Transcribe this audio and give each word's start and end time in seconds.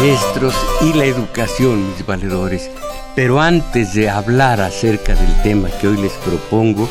Maestros 0.00 0.54
y 0.80 0.94
la 0.94 1.04
educación, 1.04 1.90
mis 1.90 2.06
valedores. 2.06 2.70
Pero 3.14 3.38
antes 3.38 3.92
de 3.92 4.08
hablar 4.08 4.62
acerca 4.62 5.14
del 5.14 5.42
tema 5.42 5.68
que 5.78 5.88
hoy 5.88 6.00
les 6.00 6.12
propongo, 6.12 6.88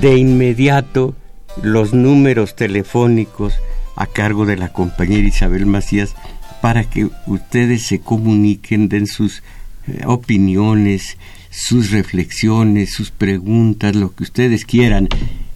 de 0.00 0.16
inmediato 0.16 1.16
los 1.60 1.92
números 1.92 2.54
telefónicos 2.54 3.54
a 3.96 4.06
cargo 4.06 4.46
de 4.46 4.56
la 4.56 4.72
compañera 4.72 5.26
Isabel 5.26 5.66
Macías 5.66 6.14
para 6.62 6.84
que 6.84 7.08
ustedes 7.26 7.86
se 7.86 7.98
comuniquen, 7.98 8.88
den 8.88 9.08
sus 9.08 9.42
eh, 9.88 10.02
opiniones, 10.06 11.18
sus 11.50 11.90
reflexiones, 11.90 12.92
sus 12.92 13.10
preguntas, 13.10 13.96
lo 13.96 14.14
que 14.14 14.22
ustedes 14.22 14.64
quieran. 14.64 15.08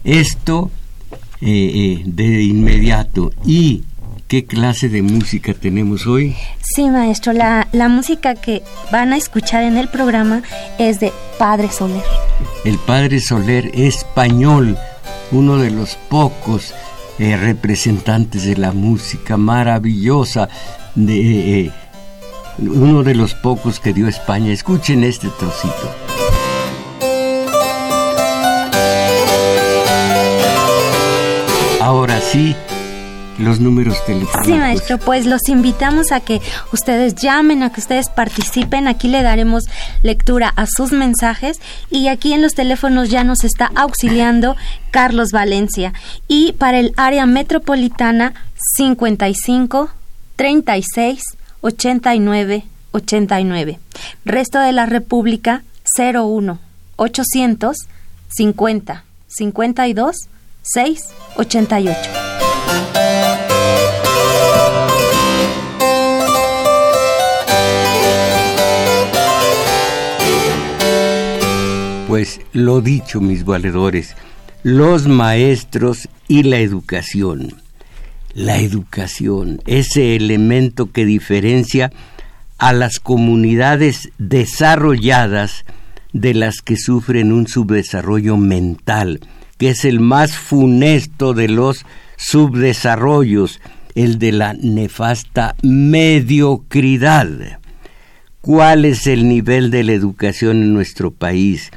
Esto 0.03 0.71
eh, 1.39 2.01
eh, 2.01 2.03
de 2.05 2.43
inmediato. 2.43 3.31
Y 3.45 3.83
¿Qué 4.35 4.43
clase 4.43 4.89
de 4.89 5.01
música 5.01 5.53
tenemos 5.53 6.05
hoy? 6.05 6.35
Sí, 6.61 6.89
maestro, 6.89 7.31
la, 7.31 7.69
música 7.87 8.35
que 8.35 8.63
van 8.91 9.13
a 9.13 9.15
escuchar 9.15 9.63
en 9.63 9.77
el 9.77 9.87
programa 9.87 10.43
es 10.77 10.99
de 10.99 11.13
Padre 11.39 11.71
Soler. 11.71 12.03
El 12.65 12.77
Padre 12.79 13.21
Soler 13.21 13.71
español, 13.73 14.77
uno 15.31 15.55
de 15.55 15.71
los 15.71 15.95
pocos 15.95 16.73
eh, 17.17 17.37
representantes 17.37 18.43
de 18.43 18.57
la 18.57 18.73
música 18.73 19.37
maravillosa, 19.37 20.49
de, 20.95 21.61
eh, 21.61 21.71
uno 22.59 23.03
de 23.03 23.15
los 23.15 23.35
pocos 23.35 23.79
que 23.79 23.93
dio 23.93 24.09
España. 24.09 24.51
Escuchen 24.51 25.05
este 25.05 25.29
trocito. 25.29 25.95
Ahora 31.79 32.19
sí, 32.19 32.53
los 33.37 33.59
números 33.59 34.03
telefónicos. 34.05 34.45
Sí, 34.45 34.53
maestro, 34.53 34.97
pues 34.97 35.25
los 35.25 35.47
invitamos 35.49 36.11
a 36.11 36.19
que 36.19 36.41
ustedes 36.71 37.15
llamen, 37.15 37.63
a 37.63 37.71
que 37.71 37.79
ustedes 37.79 38.09
participen. 38.09 38.87
Aquí 38.87 39.07
le 39.07 39.23
daremos 39.23 39.63
lectura 40.01 40.53
a 40.55 40.65
sus 40.67 40.91
mensajes 40.91 41.59
y 41.89 42.07
aquí 42.07 42.33
en 42.33 42.41
los 42.41 42.53
teléfonos 42.53 43.09
ya 43.09 43.23
nos 43.23 43.43
está 43.43 43.71
auxiliando 43.75 44.55
Carlos 44.91 45.31
Valencia. 45.31 45.93
Y 46.27 46.53
para 46.53 46.79
el 46.79 46.93
área 46.97 47.25
metropolitana 47.25 48.33
55 48.77 49.89
36 50.35 51.21
89 51.61 52.65
89. 52.91 53.79
Resto 54.23 54.59
de 54.59 54.71
la 54.71 54.85
República 54.85 55.63
01 55.97 56.59
800 56.95 57.77
50 58.29 59.03
52 59.27 60.15
6 60.61 60.99
88. 61.37 61.99
Pues 72.25 72.41
lo 72.53 72.81
dicho, 72.81 73.21
mis 73.21 73.45
valedores, 73.45 74.15
los 74.63 75.07
maestros 75.07 76.09
y 76.27 76.41
la 76.41 76.57
educación. 76.57 77.53
La 78.33 78.57
educación, 78.57 79.61
ese 79.67 80.15
elemento 80.15 80.91
que 80.91 81.05
diferencia 81.05 81.91
a 82.57 82.73
las 82.73 82.99
comunidades 82.99 84.09
desarrolladas 84.17 85.65
de 86.13 86.33
las 86.33 86.63
que 86.63 86.77
sufren 86.77 87.31
un 87.31 87.47
subdesarrollo 87.47 88.37
mental, 88.37 89.19
que 89.59 89.69
es 89.69 89.85
el 89.85 89.99
más 89.99 90.35
funesto 90.35 91.35
de 91.35 91.47
los 91.47 91.85
subdesarrollos, 92.17 93.61
el 93.93 94.17
de 94.17 94.31
la 94.31 94.55
nefasta 94.55 95.53
mediocridad. 95.61 97.59
¿Cuál 98.41 98.85
es 98.85 99.05
el 99.05 99.27
nivel 99.27 99.69
de 99.69 99.83
la 99.83 99.91
educación 99.91 100.63
en 100.63 100.73
nuestro 100.73 101.11
país? 101.11 101.71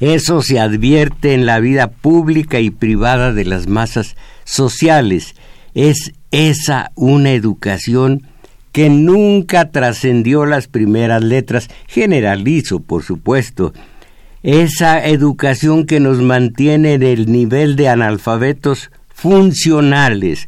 Eso 0.00 0.42
se 0.42 0.60
advierte 0.60 1.32
en 1.32 1.46
la 1.46 1.58
vida 1.58 1.88
pública 1.88 2.60
y 2.60 2.70
privada 2.70 3.32
de 3.32 3.44
las 3.44 3.66
masas 3.66 4.16
sociales. 4.44 5.34
Es 5.74 6.12
esa 6.30 6.92
una 6.94 7.32
educación 7.32 8.26
que 8.72 8.90
nunca 8.90 9.70
trascendió 9.70 10.44
las 10.44 10.68
primeras 10.68 11.22
letras, 11.22 11.70
generalizo, 11.86 12.80
por 12.80 13.02
supuesto, 13.02 13.72
esa 14.42 15.02
educación 15.06 15.86
que 15.86 15.98
nos 15.98 16.20
mantiene 16.20 16.92
en 16.92 17.02
el 17.02 17.32
nivel 17.32 17.74
de 17.74 17.88
analfabetos 17.88 18.90
funcionales, 19.08 20.46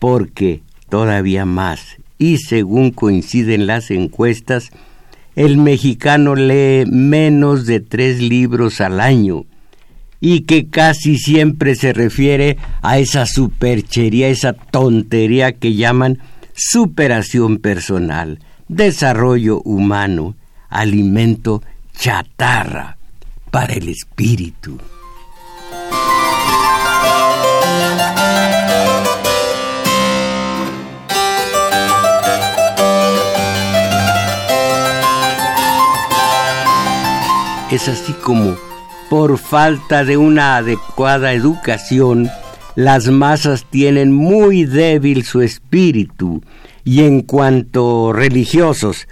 porque 0.00 0.62
todavía 0.88 1.44
más, 1.44 1.98
y 2.18 2.38
según 2.38 2.90
coinciden 2.90 3.68
las 3.68 3.92
encuestas, 3.92 4.70
el 5.38 5.56
mexicano 5.56 6.34
lee 6.34 6.84
menos 6.90 7.64
de 7.64 7.78
tres 7.78 8.20
libros 8.20 8.80
al 8.80 8.98
año 8.98 9.44
y 10.20 10.40
que 10.40 10.68
casi 10.68 11.16
siempre 11.16 11.76
se 11.76 11.92
refiere 11.92 12.58
a 12.82 12.98
esa 12.98 13.24
superchería, 13.24 14.26
esa 14.26 14.52
tontería 14.52 15.52
que 15.52 15.74
llaman 15.74 16.18
superación 16.56 17.58
personal, 17.58 18.40
desarrollo 18.66 19.62
humano, 19.62 20.34
alimento 20.70 21.62
chatarra 21.96 22.98
para 23.52 23.74
el 23.74 23.90
espíritu. 23.90 24.80
Es 37.78 37.86
así 37.86 38.12
como, 38.12 38.56
por 39.08 39.38
falta 39.38 40.04
de 40.04 40.16
una 40.16 40.56
adecuada 40.56 41.32
educación, 41.32 42.28
las 42.74 43.06
masas 43.06 43.66
tienen 43.70 44.10
muy 44.10 44.64
débil 44.64 45.24
su 45.24 45.42
espíritu 45.42 46.42
y 46.84 47.04
en 47.04 47.22
cuanto 47.22 48.12
religiosos, 48.12 49.06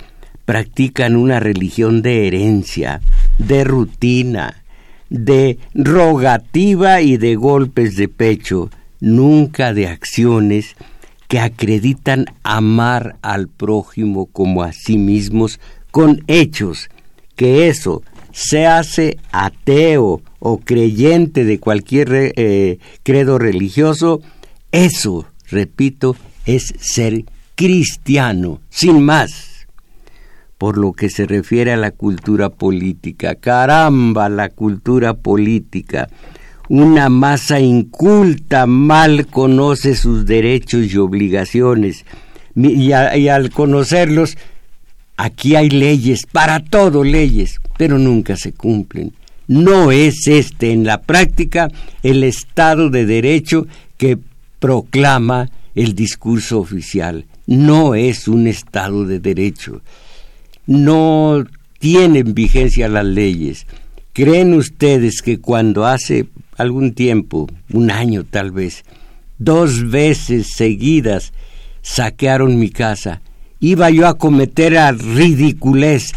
practican 0.44 1.14
una 1.14 1.38
religión 1.38 2.02
de 2.02 2.26
herencia, 2.26 3.02
de 3.38 3.62
rutina, 3.62 4.64
de 5.10 5.60
rogativa 5.72 7.02
y 7.02 7.18
de 7.18 7.36
golpes 7.36 7.94
de 7.94 8.08
pecho, 8.08 8.70
nunca 8.98 9.74
de 9.74 9.86
acciones 9.86 10.74
que 11.28 11.38
acreditan 11.38 12.24
amar 12.42 13.14
al 13.22 13.46
prójimo 13.46 14.26
como 14.26 14.64
a 14.64 14.72
sí 14.72 14.98
mismos 14.98 15.60
con 15.92 16.24
hechos, 16.26 16.90
que 17.36 17.68
eso 17.68 18.02
se 18.36 18.66
hace 18.66 19.16
ateo 19.32 20.20
o 20.40 20.58
creyente 20.58 21.46
de 21.46 21.58
cualquier 21.58 22.34
eh, 22.36 22.78
credo 23.02 23.38
religioso, 23.38 24.20
eso, 24.72 25.24
repito, 25.48 26.16
es 26.44 26.74
ser 26.78 27.24
cristiano, 27.54 28.60
sin 28.68 29.02
más. 29.02 29.66
Por 30.58 30.76
lo 30.76 30.92
que 30.92 31.08
se 31.08 31.24
refiere 31.24 31.72
a 31.72 31.78
la 31.78 31.92
cultura 31.92 32.50
política, 32.50 33.36
caramba, 33.36 34.28
la 34.28 34.50
cultura 34.50 35.14
política. 35.14 36.10
Una 36.68 37.08
masa 37.08 37.58
inculta 37.58 38.66
mal 38.66 39.28
conoce 39.28 39.96
sus 39.96 40.26
derechos 40.26 40.92
y 40.92 40.98
obligaciones 40.98 42.04
y, 42.54 42.92
y 42.92 43.28
al 43.28 43.50
conocerlos 43.50 44.36
Aquí 45.18 45.56
hay 45.56 45.70
leyes, 45.70 46.26
para 46.26 46.60
todo 46.60 47.02
leyes, 47.02 47.58
pero 47.76 47.98
nunca 47.98 48.36
se 48.36 48.52
cumplen. 48.52 49.12
No 49.48 49.92
es 49.92 50.26
este 50.26 50.72
en 50.72 50.84
la 50.84 51.02
práctica 51.02 51.68
el 52.02 52.24
Estado 52.24 52.90
de 52.90 53.06
Derecho 53.06 53.66
que 53.96 54.18
proclama 54.58 55.50
el 55.74 55.94
discurso 55.94 56.58
oficial. 56.58 57.26
No 57.46 57.94
es 57.94 58.26
un 58.26 58.46
Estado 58.46 59.04
de 59.04 59.20
Derecho. 59.20 59.82
No 60.66 61.44
tienen 61.78 62.34
vigencia 62.34 62.88
las 62.88 63.04
leyes. 63.04 63.66
¿Creen 64.12 64.54
ustedes 64.54 65.22
que 65.22 65.38
cuando 65.38 65.86
hace 65.86 66.26
algún 66.56 66.94
tiempo, 66.94 67.48
un 67.72 67.90
año 67.90 68.24
tal 68.24 68.50
vez, 68.50 68.84
dos 69.38 69.90
veces 69.90 70.48
seguidas 70.56 71.32
saquearon 71.82 72.58
mi 72.58 72.70
casa. 72.70 73.22
Iba 73.60 73.90
yo 73.90 74.06
a 74.06 74.18
cometer 74.18 74.72
la 74.72 74.92
ridiculez 74.92 76.12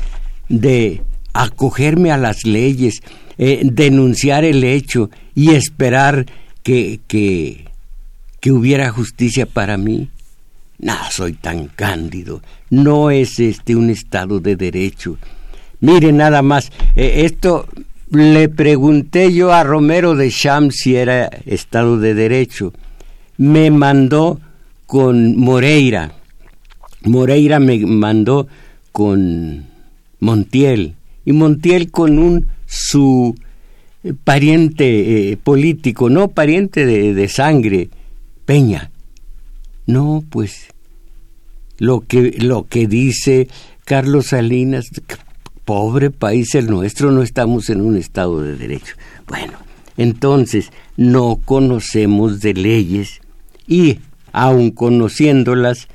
de 0.48 1.02
acogerme 1.44 2.12
a 2.12 2.18
las 2.18 2.46
leyes, 2.46 3.02
eh, 3.38 3.62
denunciar 3.64 4.44
el 4.44 4.64
hecho 4.64 5.10
y 5.36 5.52
esperar 5.52 6.26
que, 6.64 7.00
que, 7.08 7.66
que 8.40 8.52
hubiera 8.52 8.90
justicia 8.92 9.46
para 9.46 9.78
mí. 9.78 10.10
No 10.80 10.96
soy 11.12 11.34
tan 11.34 11.68
cándido. 11.68 12.42
No 12.70 13.10
es 13.12 13.40
este 13.40 13.76
un 13.76 13.90
Estado 13.90 14.40
de 14.40 14.56
Derecho. 14.56 15.18
Mire 15.82 16.12
nada 16.12 16.42
más, 16.42 16.72
eh, 16.96 17.24
esto 17.26 17.68
le 18.12 18.50
pregunté 18.50 19.34
yo 19.34 19.54
a 19.54 19.64
Romero 19.64 20.16
de 20.16 20.30
Cham 20.32 20.72
si 20.72 20.96
era 20.96 21.30
Estado 21.46 21.98
de 22.00 22.14
Derecho. 22.14 22.74
Me 23.38 23.72
mandó 23.72 24.42
con 24.86 25.38
Moreira. 25.38 26.12
Moreira 27.04 27.60
me 27.60 27.80
mandó 27.86 28.48
con 28.92 29.68
Montiel. 30.20 30.96
Y 31.26 31.34
Montiel 31.34 31.92
con 31.92 32.20
un 32.20 32.48
su 32.66 33.36
eh, 34.04 34.14
pariente 34.24 35.32
eh, 35.32 35.38
político, 35.38 36.10
no 36.10 36.30
pariente 36.30 36.86
de, 36.86 37.14
de 37.14 37.28
sangre, 37.28 37.90
Peña. 38.46 38.92
No, 39.86 40.24
pues 40.30 40.68
lo 41.80 42.02
que, 42.02 42.36
lo 42.40 42.68
que 42.68 42.88
dice 42.88 43.48
Carlos 43.86 44.28
Salinas, 44.28 44.90
pobre 45.66 46.12
país 46.12 46.56
el 46.56 46.68
nuestro, 46.68 47.12
no 47.12 47.24
estamos 47.24 47.70
en 47.70 47.82
un 47.82 47.98
Estado 47.98 48.42
de 48.42 48.56
Derecho. 48.56 48.96
Bueno, 49.28 49.54
entonces 49.98 50.72
no 50.96 51.40
conocemos 51.44 52.42
de 52.42 52.54
leyes 52.54 53.22
y, 53.68 54.00
aun 54.32 54.72
conociéndolas, 54.72 55.88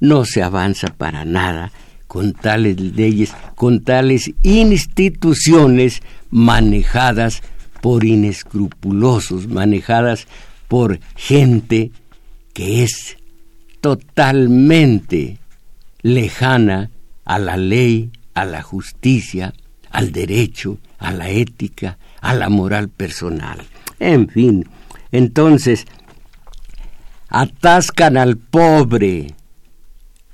no 0.00 0.24
se 0.24 0.42
avanza 0.42 0.88
para 0.88 1.24
nada 1.24 1.72
con 2.06 2.32
tales 2.32 2.80
leyes, 2.80 3.32
con 3.54 3.82
tales 3.82 4.30
instituciones 4.42 6.02
manejadas 6.30 7.42
por 7.80 8.04
inescrupulosos, 8.04 9.48
manejadas 9.48 10.26
por 10.68 11.00
gente 11.16 11.90
que 12.52 12.84
es 12.84 13.16
totalmente 13.80 15.38
lejana 16.02 16.90
a 17.24 17.38
la 17.38 17.56
ley, 17.56 18.10
a 18.34 18.44
la 18.44 18.62
justicia, 18.62 19.52
al 19.90 20.12
derecho, 20.12 20.78
a 20.98 21.12
la 21.12 21.30
ética, 21.30 21.98
a 22.20 22.34
la 22.34 22.48
moral 22.48 22.88
personal. 22.88 23.58
En 23.98 24.28
fin, 24.28 24.66
entonces, 25.12 25.86
atascan 27.28 28.16
al 28.16 28.36
pobre 28.36 29.34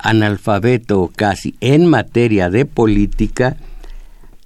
analfabeto 0.01 1.11
casi 1.15 1.55
en 1.61 1.85
materia 1.85 2.49
de 2.49 2.65
política 2.65 3.57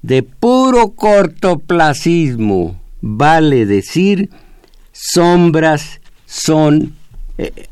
de 0.01 0.23
puro 0.23 0.91
cortoplacismo, 0.91 2.79
vale 3.01 3.65
decir, 3.65 4.29
sombras 4.91 5.99
son 6.25 6.93
eh, 7.37 7.67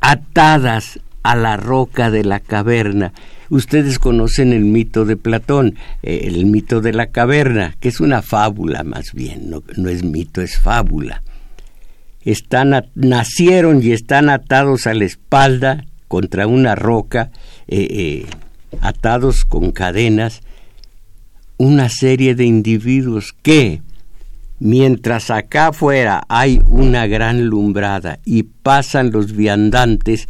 atadas 0.00 0.98
a 1.22 1.36
la 1.36 1.56
roca 1.56 2.10
de 2.10 2.24
la 2.24 2.40
caverna 2.40 3.12
Ustedes 3.50 3.98
conocen 3.98 4.52
el 4.52 4.64
mito 4.64 5.06
de 5.06 5.16
Platón, 5.16 5.76
eh, 6.02 6.24
el 6.24 6.44
mito 6.46 6.80
de 6.80 6.92
la 6.92 7.06
caverna, 7.06 7.76
que 7.80 7.88
es 7.88 8.00
una 8.00 8.20
fábula 8.20 8.84
más 8.84 9.12
bien, 9.14 9.50
no, 9.50 9.88
es 9.88 10.04
mito, 10.04 10.42
es 10.42 10.58
fábula. 10.58 11.22
Están 12.24 12.90
nacieron 12.94 13.82
y 13.82 13.92
están 13.92 14.28
atados 14.28 14.86
a 14.86 14.92
la 14.92 15.06
espalda 15.06 15.86
contra 16.08 16.46
una 16.46 16.74
roca, 16.74 17.30
eh, 17.66 17.86
eh, 17.90 18.26
atados 18.80 19.44
con 19.44 19.70
cadenas, 19.70 20.42
una 21.58 21.88
serie 21.88 22.34
de 22.34 22.44
individuos 22.44 23.34
que, 23.42 23.82
mientras 24.58 25.30
acá 25.30 25.68
afuera 25.68 26.24
hay 26.28 26.60
una 26.68 27.06
gran 27.06 27.46
lumbrada 27.46 28.18
y 28.24 28.42
pasan 28.42 29.12
los 29.12 29.32
viandantes 29.32 30.28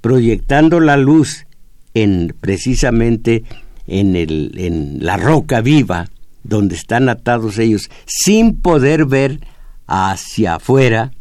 proyectando 0.00 0.80
la 0.80 0.96
luz 0.96 1.46
en 1.94 2.34
precisamente 2.40 3.44
en, 3.86 4.16
el, 4.16 4.52
en 4.56 4.98
la 5.00 5.16
roca 5.16 5.60
viva 5.60 6.08
donde 6.42 6.74
están 6.74 7.08
atados 7.08 7.58
ellos 7.58 7.90
sin 8.06 8.60
poder 8.60 9.06
ver 9.06 9.40
hacia 9.86 10.54
afuera, 10.56 11.12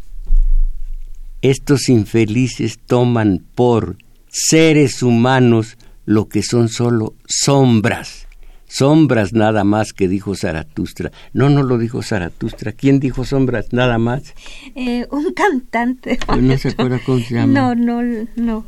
estos 1.41 1.89
infelices 1.89 2.79
toman 2.79 3.43
por 3.55 3.97
seres 4.27 5.01
humanos 5.03 5.77
lo 6.05 6.27
que 6.27 6.43
son 6.43 6.69
solo 6.69 7.13
sombras, 7.27 8.27
sombras 8.67 9.33
nada 9.33 9.63
más 9.63 9.93
que 9.93 10.07
dijo 10.07 10.35
Zaratustra. 10.35 11.11
No, 11.33 11.49
no 11.49 11.63
lo 11.63 11.77
dijo 11.77 12.01
Zaratustra. 12.01 12.71
¿Quién 12.71 12.99
dijo 12.99 13.25
sombras 13.25 13.73
nada 13.73 13.97
más? 13.97 14.33
Eh, 14.75 15.07
un 15.11 15.33
cantante. 15.33 16.19
no 16.39 16.57
se 16.57 16.69
acuerda 16.69 16.99
cómo 17.05 17.19
se 17.19 17.35
llama. 17.35 17.53
No, 17.53 17.75
no, 17.75 18.25
no. 18.35 18.65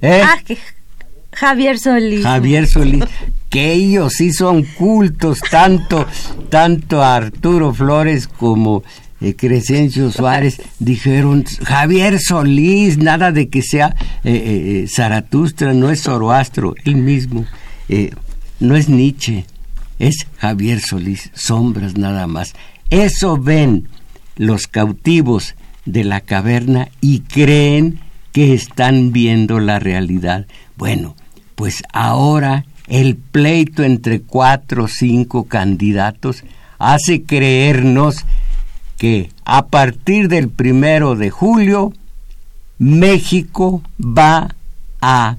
¿Eh? 0.00 0.22
Ah, 0.24 0.38
que 0.44 0.56
Javier 1.32 1.78
Solís. 1.78 2.22
Javier 2.22 2.66
Solís, 2.66 3.04
que 3.48 3.72
ellos 3.72 4.14
sí 4.16 4.32
son 4.32 4.64
cultos, 4.64 5.40
tanto, 5.50 6.06
tanto 6.48 7.02
Arturo 7.02 7.72
Flores 7.72 8.26
como 8.26 8.82
eh, 9.20 9.34
Crescencio 9.36 10.10
Suárez 10.10 10.62
dijeron, 10.78 11.44
Javier 11.62 12.18
Solís, 12.20 12.96
nada 12.96 13.32
de 13.32 13.48
que 13.48 13.62
sea 13.62 13.94
eh, 14.24 14.84
eh, 14.84 14.88
Zaratustra, 14.88 15.74
no 15.74 15.90
es 15.90 16.02
Zoroastro, 16.02 16.74
él 16.84 16.96
mismo, 16.96 17.44
no 18.60 18.76
es 18.76 18.88
Nietzsche, 18.88 19.44
es 19.98 20.26
Javier 20.38 20.80
Solís, 20.80 21.30
sombras 21.34 21.96
nada 21.96 22.26
más. 22.26 22.54
Eso 22.88 23.36
ven 23.36 23.88
los 24.36 24.66
cautivos 24.66 25.54
de 25.84 26.04
la 26.04 26.20
caverna 26.20 26.88
y 27.00 27.20
creen 27.20 28.00
que 28.32 28.54
están 28.54 29.12
viendo 29.12 29.60
la 29.60 29.78
realidad. 29.80 30.46
Bueno, 30.76 31.16
pues 31.56 31.82
ahora 31.92 32.64
el 32.86 33.16
pleito 33.16 33.82
entre 33.82 34.22
cuatro 34.22 34.84
o 34.84 34.88
cinco 34.88 35.44
candidatos 35.44 36.44
hace 36.78 37.22
creernos 37.22 38.24
que 39.00 39.30
a 39.46 39.68
partir 39.68 40.28
del 40.28 40.50
primero 40.50 41.16
de 41.16 41.30
julio 41.30 41.94
México 42.78 43.82
va 43.98 44.54
a 45.00 45.38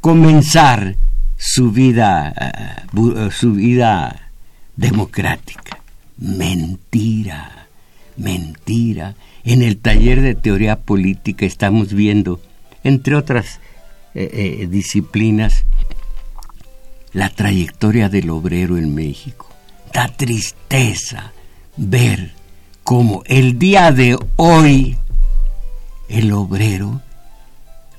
comenzar 0.00 0.96
su 1.36 1.70
vida, 1.70 2.34
eh, 2.36 3.30
su 3.30 3.52
vida 3.52 4.32
democrática. 4.74 5.78
Mentira, 6.16 7.68
mentira. 8.16 9.14
En 9.44 9.62
el 9.62 9.78
taller 9.78 10.20
de 10.20 10.34
teoría 10.34 10.80
política 10.80 11.46
estamos 11.46 11.92
viendo, 11.92 12.40
entre 12.82 13.14
otras 13.14 13.60
eh, 14.16 14.30
eh, 14.62 14.66
disciplinas 14.66 15.64
la 17.12 17.30
trayectoria 17.30 18.08
del 18.08 18.30
obrero 18.30 18.76
en 18.78 18.96
México. 18.96 19.48
Da 19.94 20.08
tristeza 20.08 21.32
ver 21.78 22.32
cómo 22.84 23.22
el 23.26 23.58
día 23.58 23.92
de 23.92 24.18
hoy 24.36 24.98
el 26.08 26.32
obrero, 26.32 27.00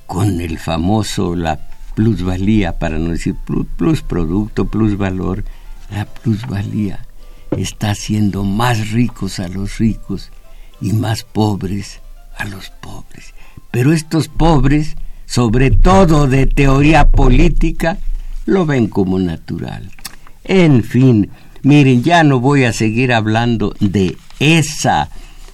con 0.06 0.40
el 0.40 0.58
famoso, 0.58 1.34
la 1.34 1.58
plusvalía, 1.94 2.78
para 2.78 2.98
no 2.98 3.10
decir 3.10 3.34
plus, 3.76 4.02
producto, 4.02 4.66
plus 4.66 4.96
valor, 4.96 5.44
la 5.90 6.04
plusvalía 6.04 7.06
está 7.56 7.90
haciendo 7.90 8.44
más 8.44 8.90
ricos 8.90 9.40
a 9.40 9.48
los 9.48 9.78
ricos 9.78 10.30
y 10.80 10.92
más 10.92 11.24
pobres 11.24 12.00
a 12.36 12.44
los 12.44 12.70
pobres. 12.70 13.34
Pero 13.72 13.92
estos 13.92 14.28
pobres 14.28 14.96
sobre 15.30 15.70
todo 15.70 16.26
de 16.26 16.48
teoría 16.48 17.08
política, 17.08 17.98
lo 18.46 18.66
ven 18.66 18.88
como 18.88 19.16
natural. 19.20 19.88
En 20.42 20.82
fin, 20.82 21.30
miren, 21.62 22.02
ya 22.02 22.22
no 22.22 22.40
voy 22.40 22.64
a 22.64 22.72
seguir 22.72 23.12
hablando 23.12 23.74
de 23.80 24.16
esa, 24.38 25.08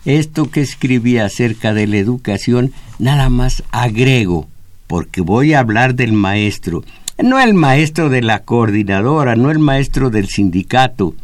esto 0.04 0.50
que 0.50 0.60
escribí 0.60 1.18
acerca 1.18 1.75
de 1.75 1.86
la 1.86 1.96
educación, 1.96 2.72
nada 2.98 3.28
más 3.28 3.62
agrego, 3.72 4.48
porque 4.86 5.20
voy 5.20 5.52
a 5.52 5.60
hablar 5.60 5.94
del 5.94 6.12
maestro, 6.12 6.84
no 7.22 7.40
el 7.40 7.54
maestro 7.54 8.08
de 8.08 8.22
la 8.22 8.40
coordinadora, 8.40 9.36
no 9.36 9.50
el 9.50 9.58
maestro 9.58 10.10
del 10.10 10.28
sindicato, 10.28 11.14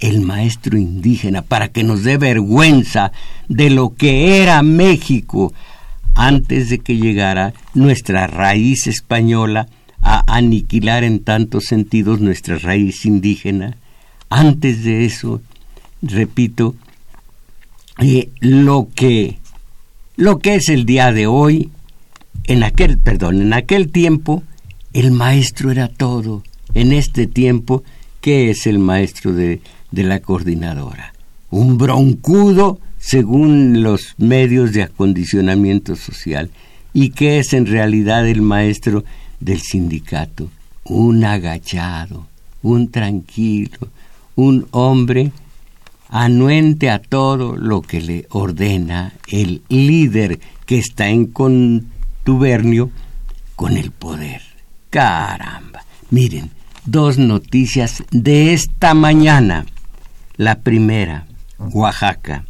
el 0.00 0.20
maestro 0.20 0.78
indígena, 0.78 1.42
para 1.42 1.68
que 1.68 1.84
nos 1.84 2.02
dé 2.02 2.16
vergüenza 2.16 3.12
de 3.48 3.70
lo 3.70 3.94
que 3.94 4.42
era 4.42 4.62
México 4.62 5.52
antes 6.14 6.70
de 6.70 6.78
que 6.78 6.96
llegara 6.96 7.54
nuestra 7.74 8.26
raíz 8.26 8.86
española 8.86 9.68
a 10.00 10.24
aniquilar 10.26 11.04
en 11.04 11.20
tantos 11.20 11.64
sentidos 11.64 12.20
nuestra 12.20 12.58
raíz 12.58 13.06
indígena. 13.06 13.76
Antes 14.36 14.82
de 14.82 15.04
eso, 15.04 15.40
repito, 16.02 16.74
eh, 18.00 18.30
lo 18.40 18.88
que 18.92 19.38
lo 20.16 20.40
que 20.40 20.56
es 20.56 20.70
el 20.70 20.86
día 20.86 21.12
de 21.12 21.28
hoy, 21.28 21.70
en 22.42 22.64
aquel, 22.64 22.98
perdón, 22.98 23.40
en 23.40 23.52
aquel 23.52 23.92
tiempo, 23.92 24.42
el 24.92 25.12
maestro 25.12 25.70
era 25.70 25.86
todo. 25.86 26.42
En 26.74 26.92
este 26.92 27.28
tiempo, 27.28 27.84
¿qué 28.20 28.50
es 28.50 28.66
el 28.66 28.80
maestro 28.80 29.32
de, 29.32 29.60
de 29.92 30.02
la 30.02 30.18
coordinadora? 30.18 31.14
Un 31.50 31.78
broncudo 31.78 32.80
según 32.98 33.84
los 33.84 34.16
medios 34.18 34.72
de 34.72 34.82
acondicionamiento 34.82 35.94
social. 35.94 36.50
¿Y 36.92 37.10
qué 37.10 37.38
es 37.38 37.52
en 37.52 37.66
realidad 37.66 38.26
el 38.26 38.42
maestro 38.42 39.04
del 39.38 39.60
sindicato? 39.60 40.50
Un 40.82 41.24
agachado, 41.24 42.26
un 42.62 42.90
tranquilo, 42.90 43.90
un 44.36 44.66
hombre 44.70 45.32
anuente 46.08 46.90
a 46.90 47.00
todo 47.00 47.56
lo 47.56 47.82
que 47.82 48.00
le 48.00 48.26
ordena 48.30 49.14
el 49.28 49.62
líder 49.68 50.38
que 50.66 50.78
está 50.78 51.08
en 51.08 51.26
contubernio 51.26 52.90
con 53.56 53.76
el 53.76 53.90
poder. 53.90 54.42
Caramba. 54.90 55.84
Miren, 56.10 56.50
dos 56.84 57.18
noticias 57.18 58.04
de 58.10 58.52
esta 58.52 58.94
mañana. 58.94 59.66
La 60.36 60.60
primera, 60.60 61.26
Oaxaca. 61.58 62.44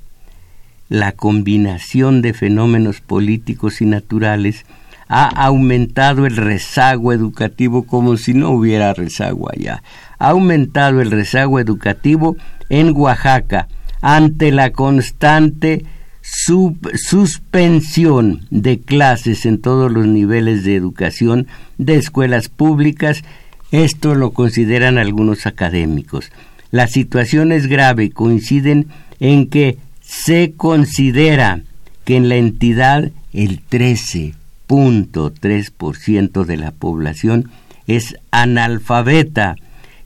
La 0.89 1.13
combinación 1.13 2.21
de 2.21 2.35
fenómenos 2.35 3.01
políticos 3.01 3.81
y 3.81 3.87
naturales 3.87 4.67
ha 5.09 5.27
aumentado 5.27 6.27
el 6.27 6.37
rezago 6.37 7.13
educativo 7.13 7.85
como 7.85 8.17
si 8.17 8.35
no 8.35 8.51
hubiera 8.51 8.93
rezago 8.95 9.51
allá. 9.51 9.83
Ha 10.25 10.31
aumentado 10.31 11.01
el 11.03 11.11
rezago 11.11 11.61
educativo 11.61 12.39
en 12.71 12.97
Oaxaca 12.97 13.69
ante 14.01 14.53
la 14.53 14.71
constante 14.71 15.85
suspensión 16.23 18.47
de 18.49 18.81
clases 18.81 19.45
en 19.45 19.61
todos 19.61 19.93
los 19.93 20.07
niveles 20.07 20.65
de 20.65 20.77
educación 20.77 21.47
de 21.77 21.97
escuelas 21.97 22.49
públicas. 22.49 23.23
Esto 23.71 24.15
lo 24.15 24.31
consideran 24.31 24.97
algunos 24.97 25.45
académicos. 25.45 26.33
La 26.71 26.87
situación 26.87 27.53
es 27.53 27.67
grave, 27.67 28.11
coinciden 28.11 28.87
en 29.21 29.51
que 29.51 29.77
se 30.01 30.55
considera 30.57 31.61
que 32.07 32.17
en 32.17 32.31
la 32.31 32.37
entidad 32.37 33.11
el 33.35 33.61
13.3% 33.69 36.45
de 36.47 36.57
la 36.57 36.71
población 36.71 37.51
es 37.87 38.17
analfabeta 38.31 39.57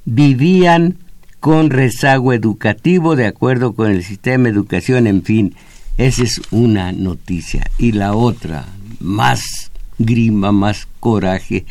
vivían 0.05 0.97
con 1.39 1.69
rezago 1.69 2.33
educativo 2.33 3.15
de 3.15 3.25
acuerdo 3.25 3.73
con 3.73 3.91
el 3.91 4.03
sistema 4.03 4.45
de 4.45 4.51
educación, 4.51 5.07
en 5.07 5.23
fin, 5.23 5.55
esa 5.97 6.23
es 6.23 6.41
una 6.51 6.91
noticia. 6.91 7.63
Y 7.77 7.93
la 7.93 8.15
otra, 8.15 8.65
más 8.99 9.71
grima, 9.97 10.51
más 10.51 10.87
coraje, 10.99 11.65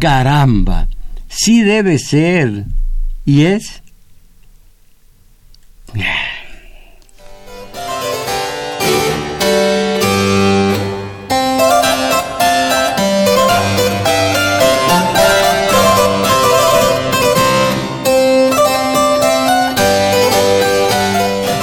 Caramba. 0.00 0.88
Sí 1.28 1.62
debe 1.62 1.98
ser. 1.98 2.64
¿Y 3.24 3.42
es? 3.42 3.82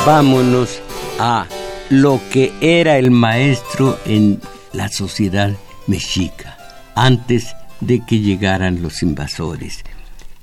Vámonos 0.05 0.81
a 1.19 1.47
lo 1.89 2.21
que 2.31 2.53
era 2.61 2.99
el 2.99 3.09
maestro 3.09 3.97
en 4.05 4.39
la 4.71 4.87
sociedad 4.87 5.51
mexica, 5.87 6.57
antes 6.93 7.55
de 7.81 8.05
que 8.05 8.19
llegaran 8.19 8.83
los 8.83 9.01
invasores. 9.01 9.83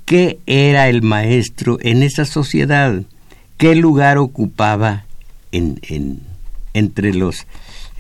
¿Qué 0.05 0.41
era 0.47 0.89
el 0.89 1.03
maestro 1.03 1.79
en 1.81 2.03
esa 2.03 2.25
sociedad? 2.25 3.03
¿Qué 3.63 3.77
lugar 3.77 4.19
ocupaba 4.19 5.05
en, 5.53 5.79
entre 6.75 7.15
los 7.15 7.47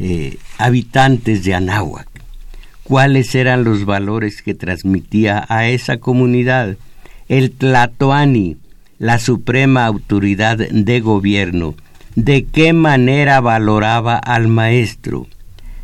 eh, 0.01 0.39
habitantes 0.59 1.45
de 1.45 1.55
Anáhuac? 1.55 2.09
¿Cuáles 2.83 3.33
eran 3.37 3.63
los 3.63 3.85
valores 3.85 4.43
que 4.43 4.55
transmitía 4.55 5.47
a 5.49 5.69
esa 5.69 5.99
comunidad? 5.99 6.77
El 7.29 7.53
Tlatoani, 7.53 8.57
la 8.99 9.21
suprema 9.21 9.87
autoridad 9.87 10.57
de 10.57 10.99
gobierno, 10.99 11.77
de 12.17 12.45
qué 12.45 12.73
manera 12.73 13.41
valoraba 13.41 14.17
al 14.17 14.49
maestro. 14.49 15.29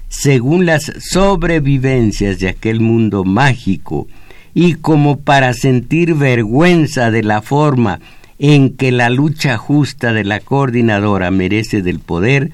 Según 0.09 0.67
las 0.67 0.91
sobrevivencias 0.99 2.41
de 2.41 2.49
aquel 2.49 2.81
mundo 2.81 3.23
mágico, 3.23 4.09
y 4.55 4.75
como 4.75 5.21
para 5.21 5.55
sentir 5.55 6.15
vergüenza 6.15 7.13
de 7.13 7.23
la 7.23 7.43
forma 7.43 8.01
en 8.39 8.77
que 8.77 8.93
la 8.93 9.11
lucha 9.11 9.57
justa 9.57 10.13
de 10.13 10.25
la 10.25 10.41
coordinadora 10.41 11.31
merece 11.31 11.83
del 11.83 12.01
poder, 12.01 12.51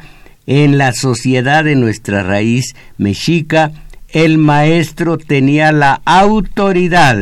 en 0.47 0.79
la 0.79 0.93
sociedad 0.93 1.65
de 1.65 1.75
nuestra 1.75 2.23
raíz 2.23 2.75
mexica, 2.99 3.73
el 4.09 4.39
maestro 4.39 5.19
tenía 5.19 5.73
la 5.73 6.01
autoridad 6.05 7.19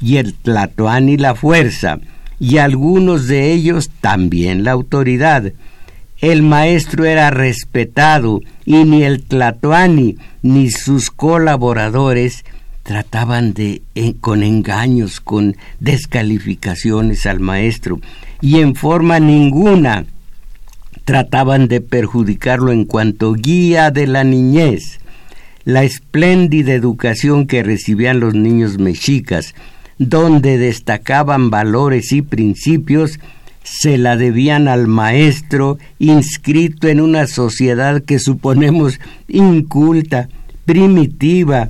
y 0.00 0.16
el 0.16 0.34
tlatoani 0.34 1.16
la 1.16 1.34
fuerza, 1.34 1.98
y 2.40 2.58
algunos 2.58 3.26
de 3.26 3.52
ellos 3.52 3.90
también 4.00 4.64
la 4.64 4.72
autoridad. 4.72 5.52
El 6.20 6.42
maestro 6.42 7.04
era 7.04 7.30
respetado 7.30 8.40
y 8.64 8.84
ni 8.84 9.04
el 9.04 9.22
Tlatoani 9.22 10.16
ni 10.42 10.70
sus 10.70 11.10
colaboradores 11.10 12.44
trataban 12.88 13.52
de 13.52 13.82
con 14.22 14.42
engaños, 14.42 15.20
con 15.20 15.58
descalificaciones 15.78 17.26
al 17.26 17.38
maestro 17.38 18.00
y 18.40 18.60
en 18.60 18.74
forma 18.74 19.20
ninguna 19.20 20.06
trataban 21.04 21.68
de 21.68 21.82
perjudicarlo 21.82 22.72
en 22.72 22.86
cuanto 22.86 23.34
guía 23.34 23.90
de 23.90 24.06
la 24.06 24.24
niñez. 24.24 25.00
La 25.64 25.84
espléndida 25.84 26.72
educación 26.72 27.46
que 27.46 27.62
recibían 27.62 28.20
los 28.20 28.32
niños 28.32 28.78
mexicas, 28.78 29.54
donde 29.98 30.56
destacaban 30.56 31.50
valores 31.50 32.10
y 32.12 32.22
principios, 32.22 33.20
se 33.64 33.98
la 33.98 34.16
debían 34.16 34.66
al 34.66 34.86
maestro 34.86 35.76
inscrito 35.98 36.88
en 36.88 37.02
una 37.02 37.26
sociedad 37.26 38.02
que 38.02 38.18
suponemos 38.18 38.98
inculta, 39.28 40.30
primitiva, 40.64 41.68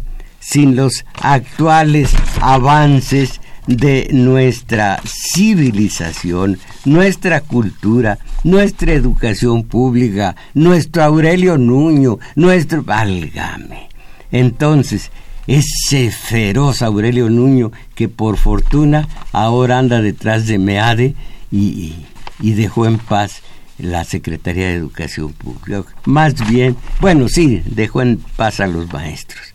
sin 0.50 0.76
los 0.76 1.05
actuales 1.21 2.11
avances 2.40 3.43
de 3.67 4.09
nuestra 4.12 4.99
civilización, 5.05 6.59
nuestra 6.87 7.43
cultura, 7.43 8.19
nuestra 8.45 8.95
educación 8.95 9.64
pública, 9.64 10.37
nuestro 10.55 11.05
Aurelio 11.05 11.59
Nuño, 11.59 12.19
nuestro... 12.35 12.83
Válgame. 12.83 13.90
Entonces, 14.33 15.11
ese 15.47 16.11
feroz 16.11 16.81
Aurelio 16.81 17.28
Nuño 17.28 17.71
que 17.95 18.09
por 18.09 18.38
fortuna 18.38 19.07
ahora 19.33 19.78
anda 19.78 20.00
detrás 20.00 20.47
de 20.47 20.59
Meade 20.59 21.14
y, 21.50 21.95
y 22.40 22.52
dejó 22.52 22.87
en 22.87 22.97
paz 22.97 23.43
la 23.76 24.05
Secretaría 24.05 24.69
de 24.69 24.75
Educación 24.75 25.35
Pública. 25.35 25.85
Más 26.07 26.49
bien, 26.49 26.75
bueno, 27.00 27.28
sí, 27.28 27.62
dejó 27.67 28.00
en 28.00 28.17
paz 28.37 28.61
a 28.61 28.67
los 28.67 28.90
maestros. 28.90 29.55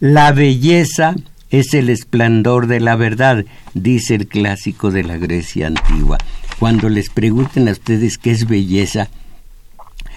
La 0.00 0.32
belleza 0.32 1.14
es 1.50 1.74
el 1.74 1.90
esplendor 1.90 2.68
de 2.68 2.80
la 2.80 2.96
verdad, 2.96 3.44
dice 3.74 4.14
el 4.14 4.28
clásico 4.28 4.90
de 4.90 5.04
la 5.04 5.18
Grecia 5.18 5.66
antigua. 5.66 6.16
Cuando 6.58 6.88
les 6.88 7.10
pregunten 7.10 7.68
a 7.68 7.72
ustedes 7.72 8.16
qué 8.16 8.30
es 8.30 8.48
belleza, 8.48 9.10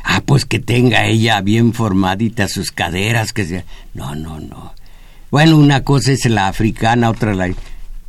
ah, 0.06 0.22
pues 0.26 0.46
que 0.46 0.60
tenga 0.60 1.06
ella 1.06 1.42
bien 1.42 1.74
formaditas 1.74 2.54
sus 2.54 2.72
caderas, 2.72 3.34
que 3.34 3.46
sea... 3.46 3.66
No, 3.94 4.16
no, 4.16 4.40
no. 4.40 4.74
Bueno, 5.32 5.58
una 5.58 5.84
cosa 5.84 6.14
es 6.14 6.26
la 6.28 6.48
africana, 6.48 7.10
otra 7.10 7.36
la... 7.36 7.50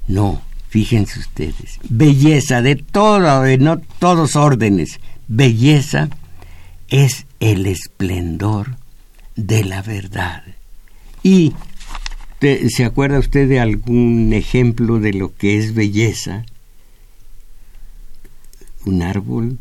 No, 0.07 0.43
fíjense 0.69 1.19
ustedes. 1.19 1.81
Belleza 1.89 2.63
de 2.63 2.77
todo, 2.77 3.43
de 3.43 3.59
no 3.59 3.79
todos 3.99 4.37
órdenes. 4.37 5.01
Belleza 5.27 6.09
es 6.89 7.27
el 7.41 7.67
esplendor 7.67 8.77
de 9.35 9.65
la 9.65 9.83
verdad. 9.83 10.54
Y 11.25 11.55
¿se 12.69 12.85
acuerda 12.85 13.19
usted 13.19 13.49
de 13.49 13.59
algún 13.59 14.33
ejemplo 14.35 15.01
de 15.01 15.15
lo 15.15 15.35
que 15.35 15.57
es 15.57 15.75
belleza? 15.75 16.45
Un 18.85 19.03
árbol, 19.03 19.59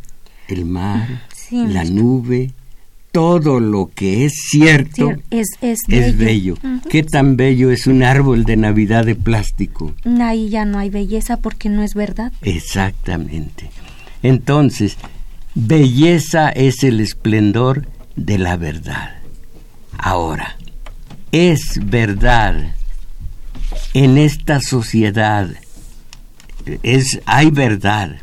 el 0.50 0.66
mar, 0.66 1.24
la 1.50 1.86
nube, 1.86 2.52
todo 3.14 3.62
lo 3.62 3.92
que 3.96 4.26
es 4.26 4.34
cierto 4.50 5.14
es, 5.30 5.48
bello. 6.18 6.58
¿Qué 6.90 7.04
tan 7.04 7.38
bello 7.38 7.72
es 7.72 7.88
un 7.88 8.04
árbol 8.04 8.44
de 8.44 8.58
Navidad 8.58 9.06
de 9.06 9.16
plástico? 9.16 9.96
Ahí 10.20 10.50
ya 10.50 10.66
no 10.66 10.80
hay 10.80 10.90
belleza 10.90 11.38
porque 11.38 11.70
no 11.70 11.82
es 11.82 11.94
verdad. 11.94 12.34
Exactamente. 12.42 13.70
Entonces, 14.22 14.98
belleza 15.56 16.50
es 16.50 16.84
el 16.84 17.00
esplendor 17.00 17.88
de 18.18 18.38
la 18.38 18.58
verdad. 18.58 19.16
Ahora, 19.98 20.58
es 21.34 21.80
verdad 21.84 22.76
en 23.96 24.20
esta 24.20 24.62
sociedad 24.62 25.50
es 26.84 27.20
hay 27.26 27.50
verdad 27.50 28.22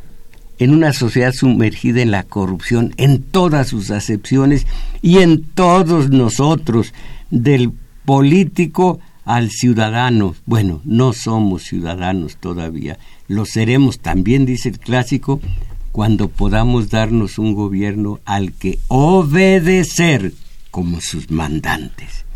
en 0.61 0.70
una 0.70 0.92
sociedad 0.92 1.33
sumergida 1.33 2.03
en 2.03 2.12
la 2.12 2.23
corrupción 2.23 2.94
en 2.99 3.20
todas 3.20 3.66
sus 3.66 3.90
acepciones 3.90 4.64
y 5.03 5.18
en 5.18 5.42
todos 5.42 6.11
nosotros 6.11 6.94
del 7.31 7.73
político 8.05 9.01
al 9.25 9.51
ciudadano. 9.51 10.37
Bueno, 10.46 10.81
no 10.85 11.12
somos 11.12 11.64
ciudadanos 11.64 12.37
todavía, 12.37 12.96
lo 13.27 13.44
seremos 13.44 13.99
también, 13.99 14.46
dice 14.46 14.68
el 14.68 14.79
clásico, 14.79 15.40
cuando 15.90 16.29
podamos 16.29 16.90
darnos 16.90 17.40
un 17.40 17.55
gobierno 17.55 18.20
al 18.25 18.53
que 18.53 18.79
obedecer 18.87 20.33
como 20.70 21.01
sus 21.01 21.31
mandantes. 21.33 22.30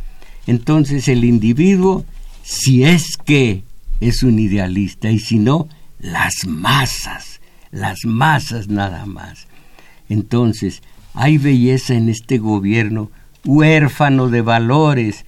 Entonces 0.46 1.09
el 1.09 1.24
individuo, 1.24 2.04
si 2.42 2.85
es 2.85 3.16
que 3.16 3.62
es 4.00 4.22
un 4.22 4.38
idealista 4.38 5.11
y 5.11 5.18
si 5.18 5.38
no, 5.38 5.68
las 5.98 6.46
masas, 6.46 7.40
las 7.70 8.04
masas 8.04 8.68
nada 8.68 9.07
más. 9.07 9.46
Entonces, 10.09 10.83
hay 11.14 11.38
belleza 11.38 11.94
en 11.94 12.09
este 12.09 12.38
gobierno 12.38 13.11
huérfano 13.44 14.28
de 14.28 14.42
valores, 14.42 15.24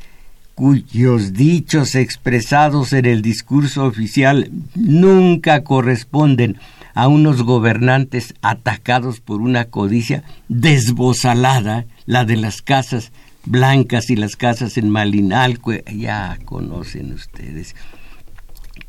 cuyos 0.55 1.35
dichos 1.35 1.95
expresados 1.95 2.93
en 2.93 3.05
el 3.05 3.23
discurso 3.23 3.85
oficial 3.85 4.51
nunca 4.75 5.63
corresponden 5.65 6.59
a 6.95 7.09
unos 7.09 7.43
gobernantes 7.43 8.35
atacados 8.41 9.21
por 9.21 9.43
una 9.43 9.67
codicia 9.67 10.25
desbozalada, 10.49 11.85
la 12.07 12.25
de 12.25 12.37
las 12.37 12.63
casas 12.63 13.13
blancas 13.47 14.11
y 14.11 14.17
las 14.17 14.37
casas 14.37 14.77
en 14.77 14.91
Malinalco, 14.91 15.73
ya 15.73 16.39
conocen 16.45 17.13
ustedes. 17.13 17.75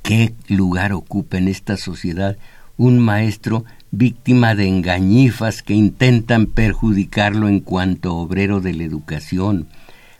Qué 0.02 0.34
lugar 0.48 0.94
ocupa 0.94 1.38
en 1.38 1.48
esta 1.48 1.78
sociedad 1.78 2.38
un 2.76 3.00
maestro 3.00 3.66
víctima 3.92 4.56
de 4.56 4.68
engañifas 4.68 5.64
que 5.64 5.74
intentan 5.74 6.48
perjudicarlo 6.48 7.48
en 7.48 7.60
cuanto 7.60 8.16
obrero 8.16 8.60
de 8.60 8.74
la 8.74 8.84
educación, 8.84 9.68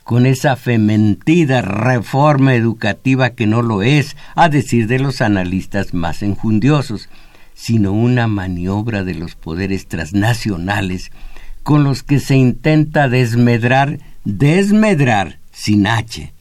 con 0.04 0.26
esa 0.26 0.56
fementida 0.56 1.62
reforma 1.62 2.56
educativa 2.56 3.32
que 3.32 3.46
no 3.46 3.62
lo 3.62 3.84
es, 3.84 4.16
a 4.36 4.50
decir 4.50 4.88
de 4.88 5.00
los 5.00 5.22
analistas 5.22 5.94
más 5.94 6.24
enjundiosos, 6.24 7.10
sino 7.54 7.92
una 7.92 8.28
maniobra 8.28 9.04
de 9.04 9.16
los 9.16 9.36
poderes 9.36 9.88
transnacionales 9.88 11.12
con 11.64 11.84
los 11.84 12.04
que 12.04 12.20
se 12.20 12.38
intenta 12.38 13.10
desmedrar 13.10 14.00
desmedrar 14.28 15.40
sin 15.54 15.88
H. 15.88 16.34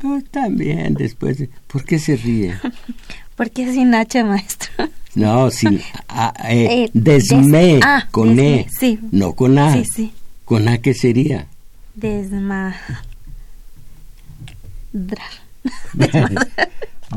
Pues 0.00 0.24
también 0.30 0.94
después, 0.94 1.44
¿por 1.66 1.84
qué 1.84 1.98
se 1.98 2.16
ríe? 2.16 2.54
¿Por 3.36 3.50
qué 3.50 3.70
sin 3.72 3.94
H, 3.94 4.24
maestro? 4.24 4.88
No, 5.14 5.50
sin 5.50 5.80
a, 6.08 6.32
eh, 6.48 6.84
eh, 6.84 6.90
desme, 6.94 7.80
ah, 7.82 8.08
con 8.10 8.38
E, 8.38 8.66
sí. 8.70 8.98
no 9.10 9.34
con 9.34 9.58
A. 9.58 9.74
Sí, 9.74 9.84
sí. 9.84 10.12
¿Con 10.44 10.68
A 10.68 10.78
qué 10.78 10.94
sería? 10.94 11.46
Desma... 11.94 12.74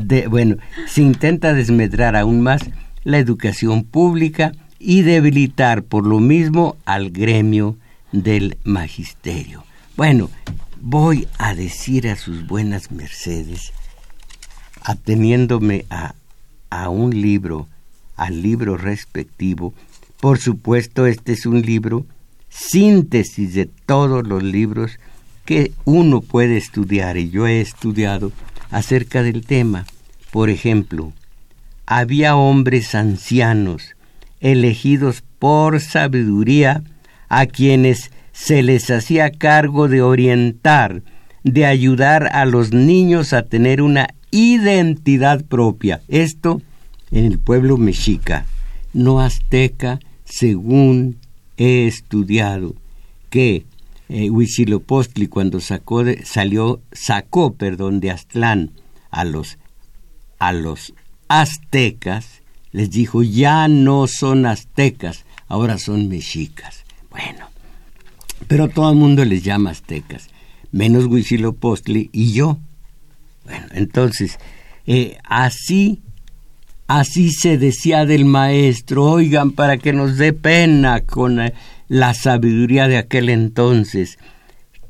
De, 0.00 0.26
bueno, 0.26 0.56
se 0.86 1.02
intenta 1.02 1.52
desmedrar 1.54 2.16
aún 2.16 2.40
más 2.40 2.62
la 3.04 3.18
educación 3.18 3.84
pública 3.84 4.52
y 4.78 5.02
debilitar 5.02 5.82
por 5.82 6.06
lo 6.06 6.18
mismo 6.18 6.76
al 6.84 7.10
gremio 7.10 7.76
del 8.10 8.56
magisterio. 8.64 9.64
Bueno, 9.96 10.30
voy 10.80 11.28
a 11.36 11.54
decir 11.54 12.08
a 12.08 12.16
sus 12.16 12.46
buenas 12.46 12.90
mercedes, 12.90 13.72
ateniéndome 14.82 15.84
a, 15.90 16.14
a 16.70 16.88
un 16.88 17.20
libro, 17.20 17.68
al 18.16 18.40
libro 18.40 18.78
respectivo, 18.78 19.74
por 20.18 20.38
supuesto 20.38 21.06
este 21.06 21.32
es 21.32 21.44
un 21.44 21.60
libro 21.60 22.06
síntesis 22.48 23.54
de 23.54 23.66
todos 23.66 24.26
los 24.26 24.42
libros 24.42 24.98
que 25.44 25.72
uno 25.84 26.22
puede 26.22 26.56
estudiar 26.56 27.18
y 27.18 27.28
yo 27.28 27.46
he 27.46 27.60
estudiado 27.60 28.32
acerca 28.70 29.22
del 29.22 29.44
tema. 29.44 29.84
Por 30.30 30.48
ejemplo, 30.48 31.12
había 31.84 32.36
hombres 32.36 32.94
ancianos 32.94 33.94
elegidos 34.40 35.22
por 35.38 35.80
sabiduría 35.80 36.82
a 37.28 37.46
quienes 37.46 38.10
se 38.44 38.64
les 38.64 38.90
hacía 38.90 39.30
cargo 39.30 39.86
de 39.86 40.02
orientar, 40.02 41.04
de 41.44 41.64
ayudar 41.64 42.28
a 42.32 42.44
los 42.44 42.72
niños 42.72 43.32
a 43.32 43.42
tener 43.42 43.80
una 43.80 44.08
identidad 44.32 45.44
propia. 45.44 46.00
Esto 46.08 46.60
en 47.12 47.26
el 47.26 47.38
pueblo 47.38 47.76
mexica, 47.76 48.46
no 48.92 49.20
azteca, 49.20 50.00
según 50.24 51.18
he 51.56 51.86
estudiado, 51.86 52.74
que 53.30 53.64
eh, 54.08 54.28
Huitzilopochtli 54.28 55.28
cuando 55.28 55.60
sacó 55.60 56.02
salió, 56.24 56.80
sacó 56.90 57.54
perdón, 57.54 58.00
de 58.00 58.10
Aztlán 58.10 58.72
a 59.12 59.24
los, 59.24 59.56
a 60.40 60.52
los 60.52 60.94
aztecas, 61.28 62.42
les 62.72 62.90
dijo, 62.90 63.22
ya 63.22 63.68
no 63.68 64.08
son 64.08 64.46
aztecas, 64.46 65.26
ahora 65.46 65.78
son 65.78 66.08
mexicas. 66.08 66.84
Bueno, 67.08 67.51
pero 68.48 68.68
todo 68.68 68.90
el 68.90 68.96
mundo 68.96 69.24
les 69.24 69.42
llama 69.42 69.70
aztecas, 69.70 70.28
menos 70.70 71.06
Huitzilopochtli 71.06 72.10
y 72.12 72.32
yo. 72.32 72.58
Bueno, 73.44 73.66
entonces, 73.72 74.38
eh, 74.86 75.18
así, 75.24 76.02
así 76.86 77.30
se 77.30 77.58
decía 77.58 78.06
del 78.06 78.24
maestro, 78.24 79.04
oigan, 79.04 79.52
para 79.52 79.78
que 79.78 79.92
nos 79.92 80.16
dé 80.16 80.32
pena 80.32 81.00
con 81.00 81.40
eh, 81.40 81.52
la 81.88 82.14
sabiduría 82.14 82.88
de 82.88 82.98
aquel 82.98 83.28
entonces. 83.28 84.18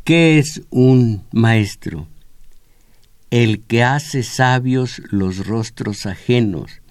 ¿Qué 0.05 0.39
es 0.39 0.63
un 0.71 1.25
maestro? 1.33 2.09
El 3.31 3.61
que 3.61 3.83
hace 3.83 4.23
sabios 4.23 5.01
los 5.11 5.47
rostros 5.47 6.07
ajenos, 6.07 6.83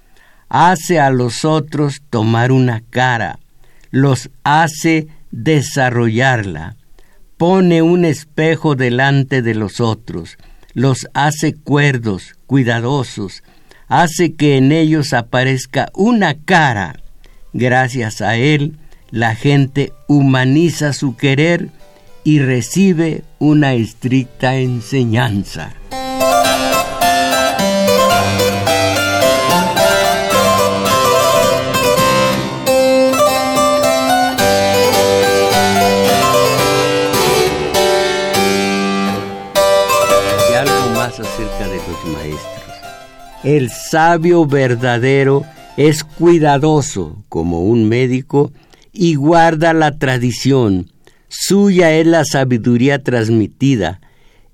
hace 0.49 0.99
a 0.99 1.11
los 1.11 1.45
otros 1.45 2.01
tomar 2.09 2.51
una 2.51 2.81
cara, 2.89 3.39
los 3.91 4.29
hace 4.43 5.07
desarrollarla, 5.31 6.75
pone 7.37 7.81
un 7.81 8.05
espejo 8.05 8.75
delante 8.75 9.41
de 9.41 9.55
los 9.55 9.79
otros, 9.79 10.37
los 10.73 11.07
hace 11.13 11.53
cuerdos, 11.53 12.35
cuidadosos, 12.45 13.43
hace 13.87 14.33
que 14.33 14.57
en 14.57 14.71
ellos 14.71 15.13
aparezca 15.13 15.89
una 15.93 16.35
cara. 16.35 16.95
Gracias 17.53 18.21
a 18.21 18.35
él, 18.35 18.77
la 19.09 19.35
gente 19.35 19.91
humaniza 20.07 20.93
su 20.93 21.17
querer 21.17 21.69
y 22.23 22.39
recibe 22.39 23.23
una 23.39 23.73
estricta 23.73 24.55
enseñanza. 24.55 25.73
El 43.43 43.71
sabio 43.71 44.45
verdadero 44.45 45.43
es 45.75 46.03
cuidadoso 46.03 47.23
como 47.27 47.61
un 47.61 47.89
médico 47.89 48.51
y 48.93 49.15
guarda 49.15 49.73
la 49.73 49.97
tradición. 49.97 50.91
Suya 51.27 51.97
es 51.97 52.05
la 52.05 52.23
sabiduría 52.23 53.01
transmitida. 53.01 53.99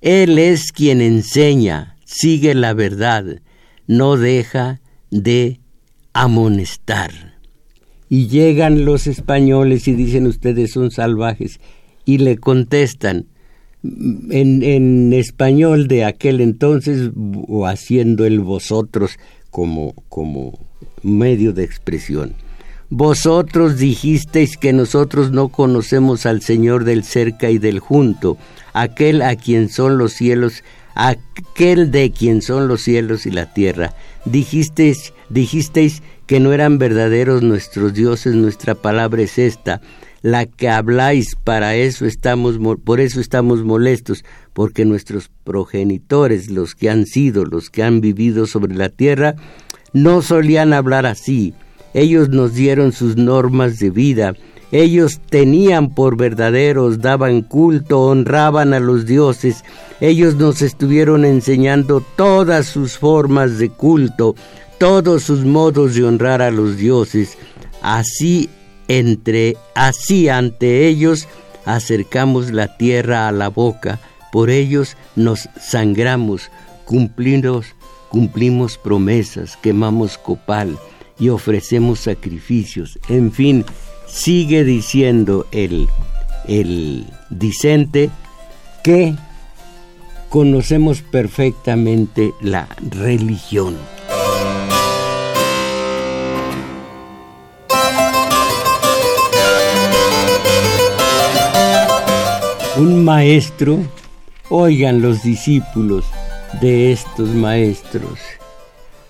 Él 0.00 0.38
es 0.38 0.72
quien 0.72 1.02
enseña, 1.02 1.96
sigue 2.06 2.54
la 2.54 2.72
verdad, 2.72 3.42
no 3.86 4.16
deja 4.16 4.80
de 5.10 5.60
amonestar. 6.14 7.10
Y 8.08 8.28
llegan 8.28 8.86
los 8.86 9.06
españoles 9.06 9.86
y 9.86 9.92
dicen 9.92 10.26
ustedes 10.26 10.72
son 10.72 10.90
salvajes 10.90 11.60
y 12.06 12.18
le 12.18 12.38
contestan 12.38 13.26
en, 13.82 15.12
español 15.12 15.88
de 15.88 16.04
aquel 16.04 16.40
entonces 16.40 17.10
o 17.46 17.66
haciendo 17.66 18.24
el 18.24 18.40
vosotros 18.40 19.18
como, 19.50 19.94
como 20.08 20.58
medio 21.02 21.52
de 21.52 21.64
expresión. 21.64 22.34
Vosotros 22.90 23.76
dijisteis 23.76 24.56
que 24.56 24.72
nosotros 24.72 25.30
no 25.30 25.48
conocemos 25.48 26.24
al 26.24 26.40
Señor 26.40 26.84
del 26.84 27.04
cerca 27.04 27.50
y 27.50 27.58
del 27.58 27.80
junto, 27.80 28.38
aquel 28.72 29.20
a 29.20 29.36
quien 29.36 29.68
son 29.68 29.98
los 29.98 30.14
cielos, 30.14 30.64
aquel 30.94 31.90
de 31.90 32.10
quien 32.10 32.40
son 32.40 32.66
los 32.66 32.82
cielos 32.82 33.26
y 33.26 33.30
la 33.30 33.52
tierra. 33.52 33.94
Dijisteis, 34.24 35.12
dijisteis 35.28 36.02
que 36.26 36.40
no 36.40 36.52
eran 36.52 36.78
verdaderos 36.78 37.42
nuestros 37.42 37.92
dioses, 37.92 38.34
nuestra 38.34 38.74
palabra 38.74 39.22
es 39.22 39.38
esta, 39.38 39.82
la 40.22 40.46
que 40.46 40.68
habláis, 40.68 41.36
para 41.36 41.76
eso 41.76 42.06
estamos, 42.06 42.58
por 42.84 43.00
eso 43.00 43.20
estamos 43.20 43.62
molestos, 43.62 44.24
porque 44.52 44.84
nuestros 44.84 45.30
progenitores, 45.44 46.50
los 46.50 46.74
que 46.74 46.90
han 46.90 47.06
sido, 47.06 47.44
los 47.44 47.70
que 47.70 47.82
han 47.82 48.00
vivido 48.00 48.46
sobre 48.46 48.74
la 48.74 48.88
tierra, 48.88 49.36
no 49.92 50.22
solían 50.22 50.72
hablar 50.72 51.06
así. 51.06 51.54
Ellos 51.94 52.28
nos 52.28 52.54
dieron 52.54 52.92
sus 52.92 53.16
normas 53.16 53.78
de 53.78 53.90
vida. 53.90 54.34
Ellos 54.70 55.20
tenían 55.30 55.94
por 55.94 56.18
verdaderos, 56.18 57.00
daban 57.00 57.40
culto, 57.42 58.00
honraban 58.02 58.74
a 58.74 58.80
los 58.80 59.06
dioses. 59.06 59.64
Ellos 60.00 60.36
nos 60.36 60.60
estuvieron 60.60 61.24
enseñando 61.24 62.02
todas 62.16 62.66
sus 62.66 62.98
formas 62.98 63.58
de 63.58 63.70
culto, 63.70 64.34
todos 64.78 65.22
sus 65.22 65.44
modos 65.44 65.94
de 65.94 66.04
honrar 66.04 66.42
a 66.42 66.50
los 66.50 66.76
dioses. 66.76 67.38
Así 67.80 68.50
entre 68.88 69.56
así 69.74 70.28
ante 70.28 70.88
ellos 70.88 71.28
acercamos 71.64 72.50
la 72.50 72.76
tierra 72.76 73.28
a 73.28 73.32
la 73.32 73.48
boca, 73.48 74.00
por 74.32 74.50
ellos 74.50 74.96
nos 75.16 75.48
sangramos, 75.60 76.50
cumplimos, 76.84 77.66
cumplimos 78.08 78.78
promesas, 78.78 79.56
quemamos 79.58 80.16
copal 80.18 80.78
y 81.18 81.28
ofrecemos 81.28 82.00
sacrificios. 82.00 82.98
En 83.08 83.32
fin, 83.32 83.64
sigue 84.06 84.64
diciendo 84.64 85.46
el, 85.52 85.88
el 86.46 87.06
dicente 87.30 88.10
que 88.82 89.14
conocemos 90.28 91.02
perfectamente 91.02 92.32
la 92.40 92.68
religión. 92.90 93.76
Un 102.78 103.04
maestro, 103.04 103.80
oigan 104.50 105.02
los 105.02 105.24
discípulos 105.24 106.04
de 106.60 106.92
estos 106.92 107.30
maestros, 107.30 108.20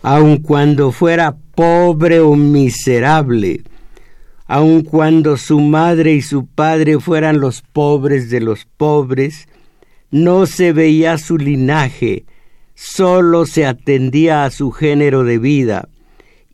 aun 0.01 0.39
cuando 0.39 0.91
fuera 0.91 1.37
pobre 1.55 2.21
o 2.21 2.35
miserable, 2.35 3.61
aun 4.47 4.81
cuando 4.85 5.37
su 5.37 5.61
madre 5.61 6.15
y 6.15 6.23
su 6.23 6.47
padre 6.47 6.99
fueran 6.99 7.41
los 7.41 7.61
pobres 7.61 8.31
de 8.31 8.41
los 8.41 8.65
pobres, 8.65 9.49
no 10.11 10.47
se 10.47 10.73
veía 10.73 11.19
su 11.19 11.37
linaje, 11.37 12.25
sólo 12.75 13.45
se 13.45 13.67
atendía 13.67 14.45
a 14.47 14.51
su 14.51 14.71
género 14.71 15.25
de 15.25 15.39
vida 15.39 15.91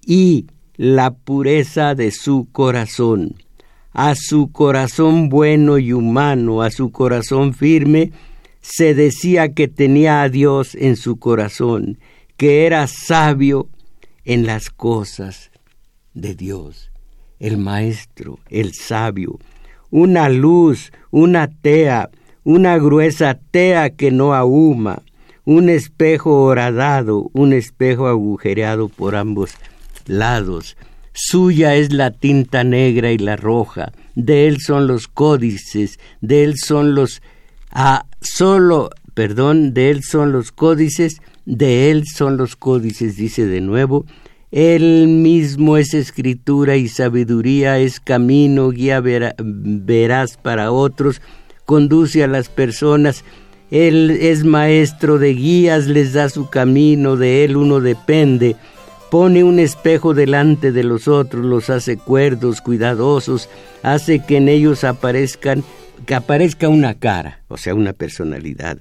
y 0.05 0.47
la 0.77 1.15
pureza 1.15 1.95
de 1.95 2.11
su 2.11 2.49
corazón. 2.51 3.44
A 3.95 4.15
su 4.17 4.51
corazón 4.51 5.29
bueno 5.29 5.79
y 5.79 5.93
humano, 5.93 6.63
a 6.63 6.71
su 6.71 6.91
corazón 6.91 7.55
firme, 7.55 8.11
se 8.61 8.93
decía 8.93 9.53
que 9.55 9.69
tenía 9.69 10.23
a 10.23 10.29
Dios 10.29 10.75
en 10.75 10.97
su 10.97 11.19
corazón, 11.19 11.99
que 12.37 12.67
era 12.67 12.87
sabio 12.89 13.69
en 14.25 14.47
las 14.47 14.71
cosas 14.71 15.53
de 16.13 16.35
Dios, 16.35 16.91
el 17.39 17.57
maestro, 17.57 18.41
el 18.49 18.75
sabio, 18.75 19.39
una 19.91 20.29
luz, 20.29 20.93
una 21.13 21.47
tea, 21.47 22.11
una 22.43 22.79
gruesa 22.79 23.39
tea 23.53 23.91
que 23.91 24.11
no 24.11 24.35
ahuma, 24.35 25.03
un 25.45 25.69
espejo 25.69 26.43
horadado, 26.43 27.31
un 27.33 27.53
espejo 27.53 28.09
agujereado 28.09 28.89
por 28.89 29.15
ambos 29.15 29.53
lados. 30.07 30.77
Suya 31.15 31.77
es 31.77 31.93
la 31.93 32.11
tinta 32.11 32.65
negra 32.65 33.13
y 33.13 33.19
la 33.19 33.37
roja, 33.37 33.93
de 34.15 34.49
él 34.49 34.59
son 34.61 34.87
los 34.87 35.09
códices, 35.09 35.99
de 36.21 36.45
él 36.45 36.55
son 36.59 36.95
los 36.95 37.23
ah, 37.71 38.07
solo, 38.21 38.91
perdón, 39.15 39.73
de 39.73 39.91
él 39.91 40.03
son 40.03 40.33
los 40.33 40.53
códices 40.53 41.21
de 41.47 41.91
él 41.91 42.05
son 42.07 42.37
los 42.37 42.57
códices, 42.57 43.17
dice 43.17 43.47
de 43.47 43.61
nuevo, 43.61 44.07
él 44.51 45.09
mismo 45.09 45.77
es 45.77 45.95
escritura 45.95 46.77
y 46.77 46.89
sabiduría, 46.89 47.79
es 47.79 48.01
camino, 48.01 48.71
guía 48.71 49.01
verás 49.01 50.37
para 50.37 50.71
otros, 50.71 51.21
conduce 51.65 52.23
a 52.23 52.29
las 52.29 52.49
personas, 52.49 53.25
él 53.71 54.11
es 54.11 54.45
maestro 54.45 55.19
de 55.19 55.35
guías, 55.35 55.87
les 55.87 56.13
da 56.13 56.29
su 56.29 56.49
camino, 56.49 57.17
de 57.17 57.45
él 57.45 57.57
uno 57.57 57.81
depende, 57.81 58.57
pone 59.15 59.45
un 59.45 59.61
espejo 59.61 60.13
delante 60.13 60.73
de 60.73 60.83
los 60.83 61.07
otros, 61.07 61.45
los 61.45 61.71
hace 61.71 61.97
cuerdos, 61.97 62.61
cuidadosos, 62.61 63.49
hace 63.85 64.19
que 64.19 64.39
en 64.39 64.49
ellos 64.49 64.83
aparezcan, 64.83 65.63
que 66.05 66.17
aparezca 66.17 66.69
una 66.69 66.95
cara, 66.95 67.45
o 67.47 67.57
sea, 67.57 67.77
una 67.77 67.93
personalidad 67.93 68.79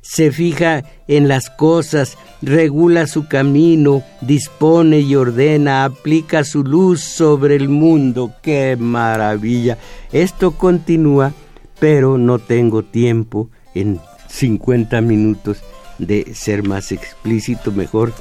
se 0.00 0.32
fija 0.32 0.82
en 1.06 1.28
las 1.28 1.50
cosas, 1.50 2.18
regula 2.42 3.06
su 3.06 3.28
camino, 3.28 4.02
dispone 4.22 4.98
y 4.98 5.14
ordena, 5.14 5.84
aplica 5.84 6.42
su 6.42 6.64
luz 6.64 7.00
sobre 7.00 7.54
el 7.54 7.68
mundo. 7.68 8.32
¡Qué 8.42 8.76
maravilla! 8.76 9.78
Esto 10.10 10.52
continúa, 10.52 11.32
pero 11.78 12.18
no 12.18 12.40
tengo 12.40 12.84
tiempo 12.84 13.50
en 13.74 14.00
50 14.28 15.00
minutos 15.00 15.62
de 15.98 16.34
ser 16.34 16.62
más 16.64 16.92
explícito. 16.92 17.72
Mejor 17.72 18.12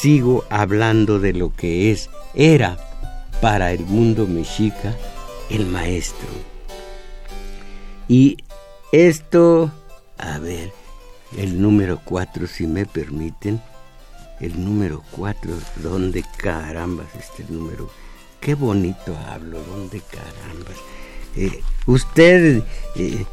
sigo 0.00 0.44
hablando 0.50 1.18
de 1.18 1.32
lo 1.32 1.52
que 1.54 1.90
es 1.90 2.10
era 2.34 2.76
para 3.40 3.72
el 3.72 3.84
mundo 3.86 4.26
mexica 4.26 4.94
el 5.50 5.66
maestro. 5.66 6.28
Y 8.08 8.38
esto, 8.92 9.70
a 10.18 10.38
ver, 10.38 10.72
el 11.36 11.60
número 11.60 12.00
cuatro, 12.04 12.46
si 12.46 12.66
me 12.66 12.86
permiten, 12.86 13.60
el 14.40 14.64
número 14.64 15.02
cuatro, 15.10 15.52
¿dónde 15.76 16.24
carambas 16.36 17.08
este 17.18 17.44
número? 17.52 17.90
Qué 18.40 18.54
bonito 18.54 19.16
hablo, 19.28 19.58
¿dónde 19.64 20.00
carambas? 20.00 20.76
Eh, 21.34 21.62
usted, 21.86 22.62
eh, 22.96 23.24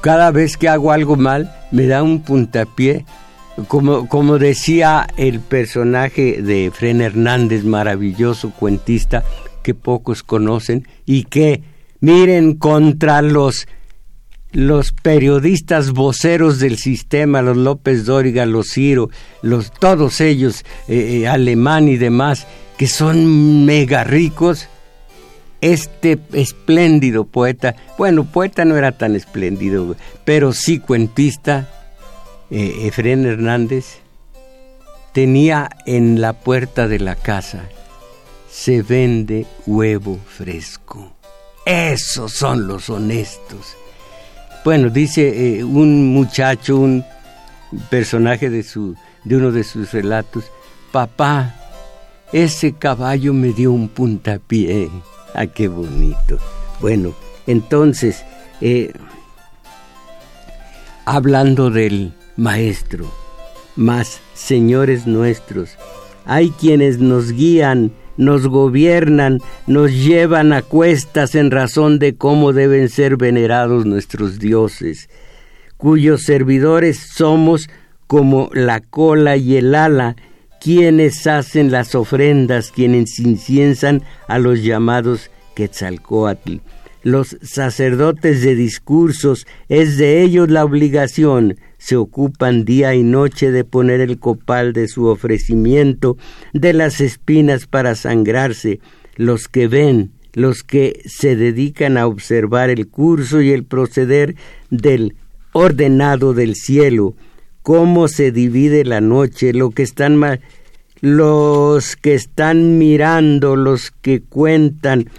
cada 0.00 0.30
vez 0.30 0.56
que 0.56 0.68
hago 0.68 0.92
algo 0.92 1.16
mal, 1.16 1.52
me 1.70 1.86
da 1.86 2.02
un 2.02 2.22
puntapié. 2.22 3.04
Como, 3.68 4.08
como 4.08 4.38
decía 4.38 5.06
el 5.16 5.40
personaje 5.40 6.40
de 6.40 6.70
Fren 6.72 7.00
Hernández, 7.00 7.64
maravilloso 7.64 8.50
cuentista 8.50 9.24
que 9.62 9.74
pocos 9.74 10.22
conocen 10.22 10.88
y 11.04 11.24
que, 11.24 11.62
miren, 12.00 12.54
contra 12.54 13.22
los 13.22 13.66
los 14.52 14.92
periodistas 14.92 15.92
voceros 15.92 16.58
del 16.58 16.76
sistema, 16.76 17.40
los 17.40 17.56
López 17.56 18.04
Dóriga, 18.04 18.44
los 18.44 18.68
Ciro, 18.68 19.08
los, 19.40 19.72
todos 19.72 20.20
ellos, 20.20 20.64
eh, 20.88 21.26
alemán 21.26 21.88
y 21.88 21.96
demás, 21.96 22.46
que 22.76 22.86
son 22.86 23.64
mega 23.64 24.04
ricos, 24.04 24.68
este 25.62 26.18
espléndido 26.32 27.24
poeta, 27.24 27.76
bueno, 27.96 28.24
poeta 28.24 28.64
no 28.64 28.76
era 28.76 28.92
tan 28.92 29.16
espléndido, 29.16 29.96
pero 30.24 30.52
sí 30.52 30.78
cuentista, 30.78 31.81
eh, 32.52 32.86
Efrén 32.86 33.24
Hernández, 33.24 34.00
tenía 35.12 35.70
en 35.86 36.20
la 36.20 36.34
puerta 36.34 36.86
de 36.86 36.98
la 36.98 37.16
casa, 37.16 37.62
se 38.50 38.82
vende 38.82 39.46
huevo 39.66 40.18
fresco. 40.26 41.14
Esos 41.64 42.32
son 42.32 42.68
los 42.68 42.90
honestos. 42.90 43.74
Bueno, 44.66 44.90
dice 44.90 45.58
eh, 45.58 45.64
un 45.64 46.12
muchacho, 46.12 46.76
un 46.76 47.02
personaje 47.88 48.50
de, 48.50 48.62
su, 48.62 48.96
de 49.24 49.36
uno 49.36 49.50
de 49.50 49.64
sus 49.64 49.90
relatos, 49.92 50.44
papá, 50.92 51.54
ese 52.34 52.74
caballo 52.74 53.32
me 53.32 53.54
dio 53.54 53.72
un 53.72 53.88
puntapié. 53.88 54.90
Ah, 55.34 55.46
qué 55.46 55.68
bonito. 55.68 56.38
Bueno, 56.80 57.14
entonces, 57.46 58.26
eh, 58.60 58.92
hablando 61.06 61.70
del 61.70 62.12
maestro, 62.36 63.06
más 63.76 64.20
señores 64.34 65.06
nuestros, 65.06 65.76
hay 66.24 66.50
quienes 66.50 66.98
nos 66.98 67.32
guían, 67.32 67.92
nos 68.16 68.46
gobiernan, 68.46 69.40
nos 69.66 69.92
llevan 69.92 70.52
a 70.52 70.62
cuestas 70.62 71.34
en 71.34 71.50
razón 71.50 71.98
de 71.98 72.14
cómo 72.14 72.52
deben 72.52 72.88
ser 72.88 73.16
venerados 73.16 73.86
nuestros 73.86 74.38
dioses, 74.38 75.08
cuyos 75.76 76.22
servidores 76.22 76.98
somos 76.98 77.68
como 78.06 78.50
la 78.52 78.80
cola 78.80 79.36
y 79.36 79.56
el 79.56 79.74
ala, 79.74 80.16
quienes 80.60 81.26
hacen 81.26 81.72
las 81.72 81.94
ofrendas, 81.94 82.70
quienes 82.70 83.18
inciensan 83.18 84.02
a 84.28 84.38
los 84.38 84.62
llamados 84.62 85.30
Quetzalcoatl. 85.56 86.58
Los 87.02 87.36
sacerdotes 87.42 88.42
de 88.42 88.54
discursos, 88.54 89.46
es 89.68 89.96
de 89.98 90.22
ellos 90.22 90.50
la 90.50 90.64
obligación, 90.64 91.56
se 91.82 91.96
ocupan 91.96 92.64
día 92.64 92.94
y 92.94 93.02
noche 93.02 93.50
de 93.50 93.64
poner 93.64 94.00
el 94.00 94.20
copal 94.20 94.72
de 94.72 94.86
su 94.86 95.06
ofrecimiento, 95.06 96.16
de 96.52 96.72
las 96.74 97.00
espinas 97.00 97.66
para 97.66 97.96
sangrarse, 97.96 98.78
los 99.16 99.48
que 99.48 99.66
ven, 99.66 100.12
los 100.32 100.62
que 100.62 101.02
se 101.06 101.34
dedican 101.34 101.98
a 101.98 102.06
observar 102.06 102.70
el 102.70 102.86
curso 102.86 103.42
y 103.42 103.50
el 103.50 103.64
proceder 103.64 104.36
del 104.70 105.16
ordenado 105.50 106.34
del 106.34 106.54
cielo, 106.54 107.16
cómo 107.62 108.06
se 108.06 108.30
divide 108.30 108.84
la 108.84 109.00
noche, 109.00 109.52
lo 109.52 109.70
que 109.70 109.82
están 109.82 110.20
los 111.00 111.96
que 111.96 112.14
están 112.14 112.78
mirando, 112.78 113.56
los 113.56 113.90
que 113.90 114.22
cuentan, 114.22 115.10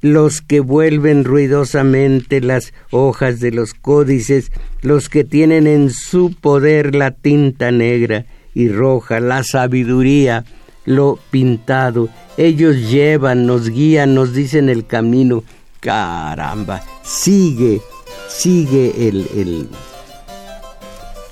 los 0.00 0.40
que 0.40 0.60
vuelven 0.60 1.24
ruidosamente 1.24 2.40
las 2.40 2.72
hojas 2.90 3.40
de 3.40 3.50
los 3.50 3.74
códices, 3.74 4.50
los 4.82 5.08
que 5.08 5.24
tienen 5.24 5.66
en 5.66 5.90
su 5.90 6.32
poder 6.32 6.94
la 6.94 7.10
tinta 7.10 7.70
negra 7.70 8.24
y 8.54 8.68
roja, 8.68 9.20
la 9.20 9.44
sabiduría, 9.44 10.44
lo 10.84 11.18
pintado. 11.30 12.08
Ellos 12.36 12.90
llevan, 12.90 13.46
nos 13.46 13.68
guían, 13.68 14.14
nos 14.14 14.32
dicen 14.32 14.68
el 14.68 14.86
camino. 14.86 15.44
Caramba, 15.80 16.82
sigue, 17.02 17.80
sigue 18.28 19.08
el, 19.08 19.26
el, 19.34 19.68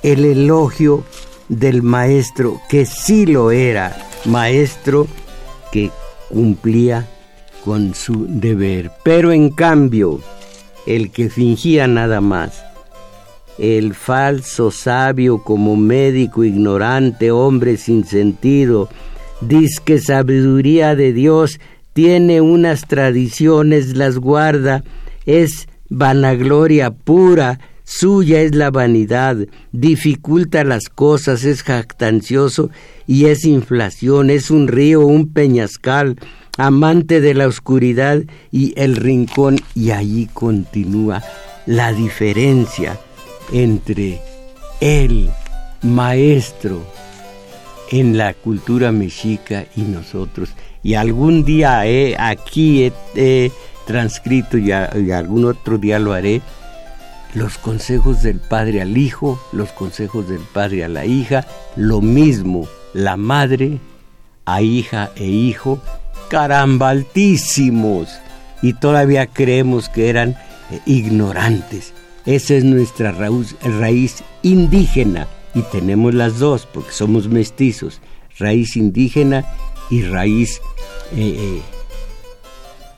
el 0.03 0.25
elogio 0.25 1.03
del 1.49 1.81
maestro, 1.81 2.61
que 2.69 2.85
sí 2.85 3.25
lo 3.25 3.51
era, 3.51 3.95
maestro 4.25 5.07
que 5.71 5.91
cumplía 6.29 7.07
con 7.63 7.93
su 7.93 8.25
deber. 8.27 8.91
Pero 9.03 9.31
en 9.31 9.49
cambio, 9.49 10.21
el 10.85 11.11
que 11.11 11.29
fingía 11.29 11.87
nada 11.87 12.21
más, 12.21 12.63
el 13.57 13.93
falso 13.93 14.71
sabio 14.71 15.43
como 15.43 15.75
médico 15.75 16.43
ignorante, 16.43 17.31
hombre 17.31 17.77
sin 17.77 18.05
sentido, 18.05 18.89
que 19.85 19.99
sabiduría 19.99 20.95
de 20.95 21.13
Dios 21.13 21.59
tiene 21.93 22.41
unas 22.41 22.87
tradiciones, 22.87 23.95
las 23.95 24.17
guarda, 24.17 24.83
es 25.25 25.67
vanagloria 25.89 26.91
pura, 26.91 27.59
Suya 27.83 28.41
es 28.41 28.53
la 28.53 28.69
vanidad, 28.69 29.35
dificulta 29.71 30.63
las 30.63 30.89
cosas, 30.89 31.43
es 31.43 31.63
jactancioso 31.63 32.69
y 33.07 33.25
es 33.25 33.45
inflación, 33.45 34.29
es 34.29 34.51
un 34.51 34.67
río, 34.67 35.01
un 35.01 35.33
peñascal, 35.33 36.15
amante 36.59 37.21
de 37.21 37.33
la 37.33 37.47
oscuridad 37.47 38.21
y 38.51 38.73
el 38.79 38.95
rincón. 38.95 39.57
Y 39.73 39.91
allí 39.91 40.27
continúa 40.27 41.23
la 41.65 41.91
diferencia 41.93 42.99
entre 43.51 44.21
el 44.79 45.29
maestro 45.81 46.85
en 47.91 48.17
la 48.17 48.33
cultura 48.33 48.91
mexica 48.91 49.65
y 49.75 49.81
nosotros. 49.81 50.49
Y 50.83 50.93
algún 50.93 51.43
día 51.43 51.85
he, 51.87 52.15
aquí 52.17 52.91
he, 53.15 53.51
transcrito 53.87 54.59
y 54.59 54.71
algún 54.71 55.45
otro 55.45 55.79
día 55.79 55.97
lo 55.97 56.13
haré 56.13 56.43
los 57.33 57.57
consejos 57.57 58.23
del 58.23 58.39
padre 58.39 58.81
al 58.81 58.97
hijo, 58.97 59.39
los 59.51 59.71
consejos 59.71 60.29
del 60.29 60.41
padre 60.41 60.83
a 60.83 60.87
la 60.87 61.05
hija, 61.05 61.45
lo 61.75 62.01
mismo 62.01 62.67
la 62.93 63.17
madre 63.17 63.79
a 64.45 64.61
hija 64.61 65.11
e 65.15 65.25
hijo, 65.25 65.81
caramba 66.29 66.89
altísimos, 66.89 68.09
y 68.61 68.73
todavía 68.73 69.27
creemos 69.27 69.89
que 69.89 70.09
eran 70.09 70.37
eh, 70.71 70.79
ignorantes. 70.85 71.93
Esa 72.25 72.55
es 72.55 72.63
nuestra 72.63 73.11
raíz, 73.11 74.23
indígena 74.43 75.27
y 75.55 75.61
tenemos 75.63 76.13
las 76.13 76.39
dos 76.39 76.67
porque 76.71 76.91
somos 76.91 77.27
mestizos, 77.27 78.01
raíz 78.37 78.77
indígena 78.77 79.45
y 79.89 80.03
raíz 80.03 80.61
eh, 81.15 81.35
eh, 81.37 81.61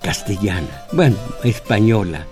castellana, 0.02 0.86
bueno, 0.92 1.16
española. 1.44 2.28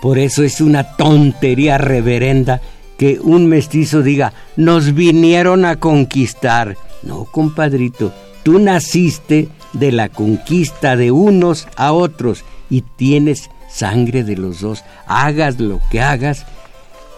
Por 0.00 0.18
eso 0.18 0.42
es 0.42 0.60
una 0.60 0.96
tontería 0.96 1.78
reverenda 1.78 2.60
que 2.98 3.20
un 3.20 3.46
mestizo 3.46 4.02
diga, 4.02 4.32
nos 4.56 4.94
vinieron 4.94 5.64
a 5.64 5.76
conquistar. 5.76 6.76
No, 7.04 7.24
compadrito, 7.24 8.12
tú 8.42 8.58
naciste 8.58 9.48
de 9.72 9.92
la 9.92 10.08
conquista 10.08 10.96
de 10.96 11.10
unos 11.10 11.66
a 11.76 11.92
otros 11.92 12.44
y 12.70 12.82
tienes 12.82 13.50
sangre 13.68 14.24
de 14.24 14.36
los 14.36 14.60
dos. 14.60 14.84
Hagas 15.06 15.58
lo 15.60 15.80
que 15.90 16.00
hagas, 16.00 16.46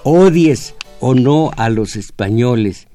odies 0.03 0.75
o 1.01 1.15
no 1.15 1.51
a 1.57 1.69
los 1.69 1.97
españoles. 1.97 2.89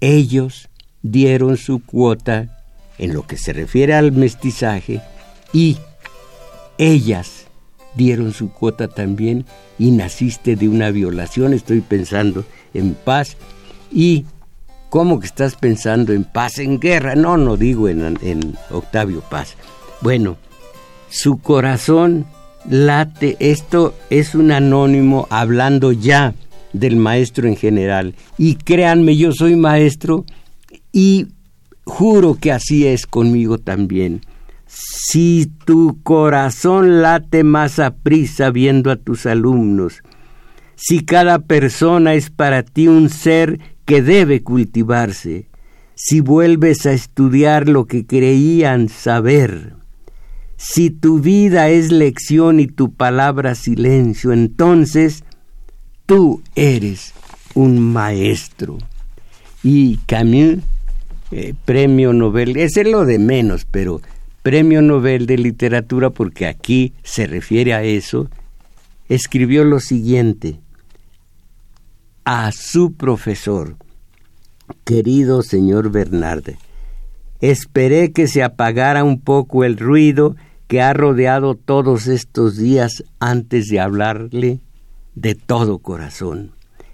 Ellos 0.00 0.68
dieron 1.02 1.56
su 1.56 1.84
cuota 1.84 2.64
en 2.98 3.14
lo 3.14 3.26
que 3.26 3.36
se 3.36 3.52
refiere 3.52 3.94
al 3.94 4.12
mestizaje 4.12 5.00
y 5.52 5.78
ellas 6.78 7.46
dieron 7.94 8.32
su 8.32 8.50
cuota 8.52 8.88
también 8.88 9.46
y 9.78 9.90
naciste 9.90 10.56
de 10.56 10.68
una 10.68 10.90
violación, 10.90 11.54
estoy 11.54 11.80
pensando 11.80 12.44
en 12.74 12.94
paz 12.94 13.36
y 13.92 14.24
¿cómo 14.90 15.20
que 15.20 15.26
estás 15.26 15.54
pensando 15.54 16.12
en 16.12 16.24
paz, 16.24 16.58
en 16.58 16.78
guerra? 16.78 17.14
No, 17.14 17.36
no 17.38 17.56
digo 17.56 17.88
en, 17.88 18.18
en 18.20 18.56
Octavio 18.70 19.22
Paz. 19.22 19.56
Bueno, 20.02 20.36
su 21.08 21.38
corazón 21.38 22.26
late, 22.68 23.36
esto 23.40 23.94
es 24.10 24.34
un 24.34 24.52
anónimo 24.52 25.26
hablando 25.30 25.92
ya 25.92 26.34
del 26.72 26.96
maestro 26.96 27.48
en 27.48 27.56
general 27.56 28.14
y 28.36 28.56
créanme, 28.56 29.16
yo 29.16 29.32
soy 29.32 29.56
maestro 29.56 30.24
y 30.92 31.28
juro 31.84 32.36
que 32.40 32.52
así 32.52 32.86
es 32.86 33.06
conmigo 33.06 33.58
también. 33.58 34.20
Si 34.66 35.50
tu 35.64 36.00
corazón 36.02 37.02
late 37.02 37.42
más 37.42 37.78
a 37.78 37.94
prisa 37.94 38.50
viendo 38.50 38.90
a 38.90 38.96
tus 38.96 39.26
alumnos, 39.26 40.02
si 40.76 41.04
cada 41.04 41.40
persona 41.40 42.14
es 42.14 42.30
para 42.30 42.62
ti 42.62 42.86
un 42.86 43.10
ser 43.10 43.58
que 43.90 44.02
debe 44.02 44.44
cultivarse, 44.44 45.48
si 45.96 46.20
vuelves 46.20 46.86
a 46.86 46.92
estudiar 46.92 47.68
lo 47.68 47.86
que 47.86 48.06
creían 48.06 48.88
saber, 48.88 49.74
si 50.56 50.90
tu 50.90 51.18
vida 51.18 51.70
es 51.70 51.90
lección 51.90 52.60
y 52.60 52.68
tu 52.68 52.92
palabra 52.92 53.56
silencio, 53.56 54.32
entonces 54.32 55.24
tú 56.06 56.40
eres 56.54 57.14
un 57.54 57.80
maestro. 57.80 58.78
Y 59.64 59.96
Camus, 60.06 60.58
eh, 61.32 61.54
premio 61.64 62.12
Nobel, 62.12 62.58
ese 62.58 62.82
es 62.82 62.86
lo 62.86 63.04
de 63.04 63.18
menos, 63.18 63.66
pero 63.68 64.00
premio 64.44 64.82
Nobel 64.82 65.26
de 65.26 65.36
literatura, 65.36 66.10
porque 66.10 66.46
aquí 66.46 66.92
se 67.02 67.26
refiere 67.26 67.74
a 67.74 67.82
eso, 67.82 68.30
escribió 69.08 69.64
lo 69.64 69.80
siguiente 69.80 70.60
a 72.24 72.52
su 72.52 72.94
profesor, 72.94 73.76
querido 74.84 75.42
señor 75.42 75.90
Bernarde, 75.90 76.58
esperé 77.40 78.12
que 78.12 78.28
se 78.28 78.42
apagara 78.42 79.04
un 79.04 79.20
poco 79.20 79.64
el 79.64 79.76
ruido 79.76 80.36
que 80.68 80.80
ha 80.80 80.92
rodeado 80.92 81.54
todos 81.54 82.06
estos 82.06 82.56
días 82.56 83.02
antes 83.18 83.66
de 83.66 83.80
hablarle 83.80 84.60
de 85.14 85.34
todo 85.34 85.78
corazón. 85.78 86.52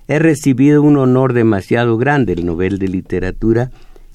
He 0.09 0.19
recibido 0.19 0.83
un 0.83 0.97
honor 0.97 1.33
demasiado 1.33 1.99
grande, 1.99 2.35
el 2.35 2.47
Nobel 2.47 2.79
de 2.79 2.89
Literatura, 2.89 3.71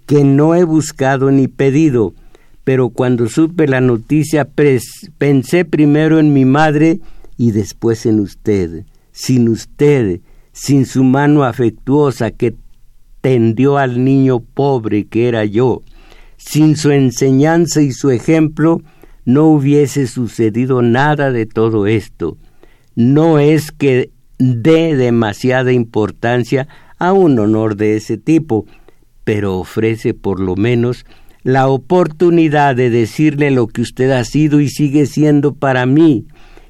que 0.06 0.24
no 0.24 0.56
he 0.56 0.63
buscado 0.63 1.32
ni 1.32 1.47
pedido, 1.47 2.13
pero 2.63 2.89
cuando 2.89 3.28
supe 3.28 3.67
la 3.67 3.82
noticia 3.82 4.47
pensé 5.17 5.65
primero 5.65 6.19
en 6.19 6.34
mi 6.34 6.45
madre 6.45 7.00
y 7.38 7.52
después 7.52 8.06
en 8.06 8.19
usted. 8.19 8.86
Sin 9.12 9.50
usted, 9.50 10.21
sin 10.52 10.86
su 10.86 11.04
mano 11.04 11.44
afectuosa 11.44 12.32
que 12.32 12.56
tendió 13.22 13.78
al 13.78 14.04
niño 14.04 14.40
pobre 14.40 15.06
que 15.06 15.28
era 15.28 15.46
yo, 15.46 15.84
sin 16.38 16.76
su 16.76 16.92
enseñanza 16.92 17.82
y 17.82 17.92
su 17.92 18.10
ejemplo, 18.10 18.82
no 19.26 19.46
hubiese 19.46 20.08
sucedido 20.08 20.82
nada 20.82 21.32
de 21.32 21.46
todo 21.46 21.86
esto. 21.88 22.38
No 22.96 23.40
es 23.40 23.72
que 23.72 24.10
dé 24.40 24.96
demasiada 24.96 25.72
importancia 25.72 26.68
a 26.98 27.14
un 27.14 27.38
honor 27.40 27.76
de 27.76 27.96
ese 27.96 28.18
tipo, 28.18 28.66
pero 29.24 29.60
ofrece 29.60 30.14
por 30.14 30.40
lo 30.40 30.56
menos 30.56 31.06
la 31.44 31.68
oportunidad 31.68 32.76
de 32.76 32.90
decirle 32.90 33.52
lo 33.52 33.68
que 33.68 33.82
usted 33.82 34.12
ha 34.12 34.24
sido 34.24 34.60
y 34.60 34.70
sigue 34.70 35.06
siendo 35.06 35.54
para 35.54 35.86
mí, 35.86 36.26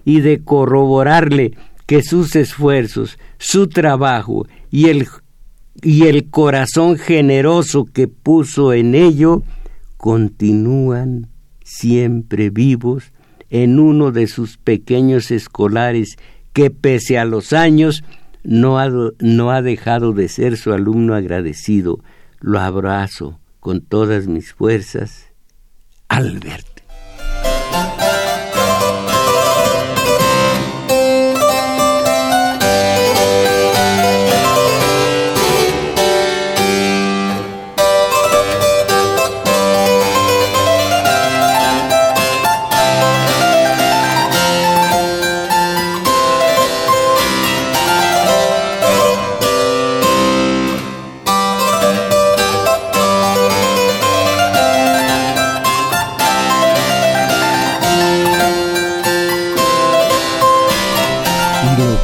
y 0.06 0.22
de 0.22 0.44
corroborarle 0.44 1.54
que 1.92 2.04
sus 2.04 2.38
esfuerzos, 2.38 3.20
su 3.38 3.68
trabajo 3.68 4.48
y 4.70 4.88
el, 4.88 5.10
y 5.82 6.04
el 6.04 6.30
corazón 6.30 6.98
generoso 6.98 7.84
que 7.84 8.08
puso 8.08 8.72
en 8.72 8.96
ello 8.96 9.44
continúan 9.98 11.28
siempre 11.66 12.50
vivos 12.50 13.12
en 13.50 13.78
uno 13.78 14.14
de 14.14 14.28
sus 14.28 14.56
pequeños 14.58 15.32
escolares 15.32 16.16
que 16.54 16.70
pese 16.70 17.20
a 17.20 17.26
los 17.26 17.52
años 17.52 18.06
no 18.42 18.80
ha, 18.80 18.90
no 19.20 19.52
ha 19.52 19.62
dejado 19.62 20.14
de 20.14 20.30
ser 20.30 20.56
su 20.56 20.72
alumno 20.72 21.14
agradecido. 21.14 22.00
Lo 22.40 22.62
abrazo 22.62 23.42
con 23.60 23.82
todas 23.82 24.28
mis 24.28 24.54
fuerzas. 24.54 25.26
Albert. 26.08 26.71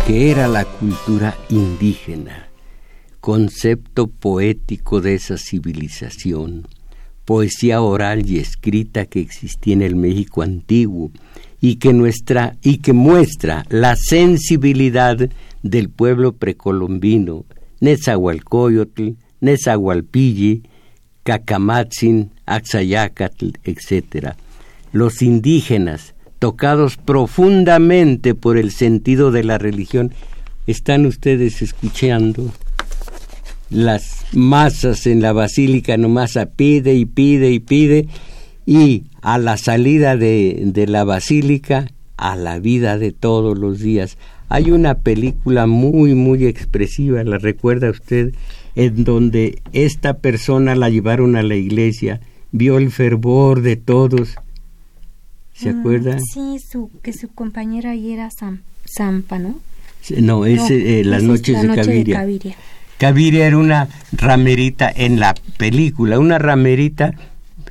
Era 0.09 0.47
la 0.47 0.63
cultura 0.63 1.35
indígena, 1.49 2.47
concepto 3.19 4.07
poético 4.07 5.01
de 5.01 5.15
esa 5.15 5.37
civilización, 5.37 6.65
poesía 7.25 7.81
oral 7.81 8.25
y 8.25 8.37
escrita 8.37 9.05
que 9.05 9.19
existía 9.19 9.73
en 9.73 9.81
el 9.81 9.97
México 9.97 10.43
antiguo 10.43 11.11
y 11.59 11.75
que, 11.75 11.91
nuestra, 11.91 12.55
y 12.61 12.77
que 12.77 12.93
muestra 12.93 13.65
la 13.67 13.97
sensibilidad 13.97 15.17
del 15.61 15.89
pueblo 15.89 16.31
precolombino, 16.31 17.43
Nezahualcóyotl, 17.81 19.09
Nezahualpilli, 19.41 20.63
Cacamatzin, 21.23 22.31
Axayacatl, 22.45 23.49
etc. 23.65 24.35
Los 24.93 25.21
indígenas, 25.21 26.15
tocados 26.39 26.97
profundamente 26.97 28.35
por 28.35 28.57
el 28.57 28.71
sentido 28.71 29.31
de 29.31 29.43
la 29.43 29.57
religión, 29.57 30.13
están 30.67 31.05
ustedes 31.05 31.61
escuchando 31.61 32.51
las 33.69 34.25
masas 34.33 35.07
en 35.07 35.21
la 35.21 35.33
basílica 35.33 35.97
nomás 35.97 36.37
pide 36.55 36.93
y 36.93 37.05
pide 37.05 37.51
y 37.51 37.59
pide 37.59 38.07
y 38.65 39.03
a 39.21 39.37
la 39.37 39.57
salida 39.57 40.15
de, 40.15 40.61
de 40.65 40.87
la 40.87 41.03
basílica 41.03 41.87
a 42.17 42.35
la 42.35 42.59
vida 42.59 42.97
de 42.97 43.11
todos 43.11 43.57
los 43.57 43.79
días. 43.79 44.17
Hay 44.49 44.71
una 44.71 44.95
película 44.95 45.67
muy, 45.67 46.15
muy 46.15 46.45
expresiva, 46.45 47.23
la 47.23 47.37
recuerda 47.37 47.89
usted, 47.89 48.33
en 48.75 49.03
donde 49.03 49.61
esta 49.73 50.17
persona 50.17 50.75
la 50.75 50.89
llevaron 50.89 51.35
a 51.35 51.43
la 51.43 51.55
iglesia, 51.55 52.21
vio 52.51 52.77
el 52.77 52.91
fervor 52.91 53.61
de 53.61 53.75
todos 53.75 54.35
¿Se 55.57 55.73
mm, 55.73 55.79
acuerda? 55.79 56.17
Sí, 56.19 56.59
su, 56.59 56.91
que 57.01 57.13
su 57.13 57.29
compañera 57.29 57.91
ahí 57.91 58.13
era 58.13 58.29
Zampa, 58.85 59.39
¿no? 59.39 59.59
No, 60.17 60.45
es 60.45 60.69
eh, 60.69 61.01
Las 61.03 61.23
Noches 61.23 61.61
de, 61.61 61.75
Caviria. 61.75 62.55
Caviria. 62.97 63.47
era 63.47 63.57
una 63.57 63.89
ramerita 64.13 64.91
en 64.95 65.19
la 65.19 65.35
película, 65.57 66.19
una 66.19 66.37
ramerita 66.37 67.13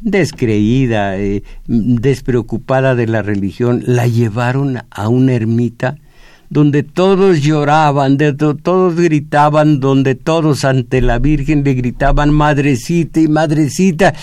descreída, 0.03 1.17
eh, 1.17 1.43
despreocupada 1.67 2.95
de 2.95 3.07
la 3.07 3.23
religión, 3.23 3.83
la 3.87 4.07
llevaron 4.07 4.83
a 4.91 5.09
una 5.09 5.33
ermita 5.33 5.97
donde 6.49 6.83
todos 6.83 7.43
lloraban, 7.43 8.19
de 8.19 8.33
todos 8.33 8.95
gritaban, 8.95 9.81
donde 9.81 10.15
todos 10.15 10.65
ante 10.65 11.01
la 11.01 11.19
Virgen 11.19 11.65
le 11.65 11.75
gritaban 11.75 12.31
madrecita 12.31 13.21
y 13.21 13.29
madrecita, 13.29 14.15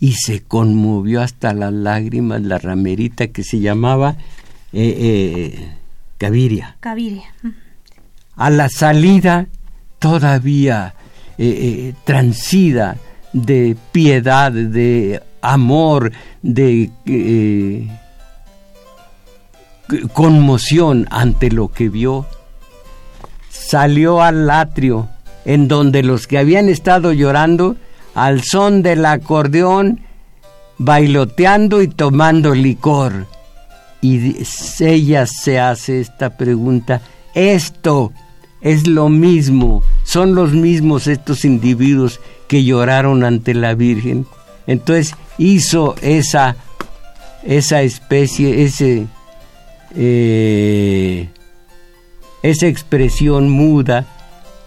y 0.00 0.12
se 0.12 0.42
conmovió 0.42 1.22
hasta 1.22 1.52
las 1.52 1.72
lágrimas 1.72 2.42
la 2.42 2.58
ramerita 2.58 3.28
que 3.28 3.42
se 3.42 3.60
llamaba 3.60 4.16
eh, 4.72 4.96
eh, 4.98 5.68
Caviria. 6.18 6.76
Caviria. 6.80 7.34
A 8.36 8.50
la 8.50 8.68
salida, 8.68 9.46
todavía 9.98 10.94
eh, 11.38 11.94
transida 12.04 12.96
de 13.32 13.76
piedad, 13.92 14.52
de 14.52 15.22
amor, 15.40 16.12
de 16.42 16.90
conmoción 20.12 21.06
ante 21.10 21.50
lo 21.50 21.68
que 21.68 21.88
vio, 21.88 22.26
salió 23.50 24.22
al 24.22 24.48
atrio 24.50 25.08
en 25.44 25.66
donde 25.66 26.02
los 26.02 26.26
que 26.26 26.38
habían 26.38 26.68
estado 26.68 27.12
llorando 27.12 27.76
al 28.18 28.42
son 28.42 28.82
del 28.82 29.06
acordeón, 29.06 30.00
bailoteando 30.78 31.82
y 31.82 31.88
tomando 31.88 32.54
licor. 32.54 33.26
Y 34.00 34.36
ella 34.80 35.26
se 35.26 35.58
hace 35.60 36.00
esta 36.00 36.36
pregunta, 36.36 37.00
esto 37.34 38.12
es 38.60 38.86
lo 38.86 39.08
mismo, 39.08 39.82
son 40.04 40.34
los 40.34 40.52
mismos 40.52 41.06
estos 41.06 41.44
individuos 41.44 42.20
que 42.48 42.64
lloraron 42.64 43.24
ante 43.24 43.54
la 43.54 43.74
Virgen. 43.74 44.26
Entonces 44.66 45.14
hizo 45.38 45.94
esa, 46.02 46.56
esa 47.44 47.82
especie, 47.82 48.64
ese, 48.64 49.06
eh, 49.94 51.28
esa 52.42 52.66
expresión 52.66 53.48
muda, 53.48 54.06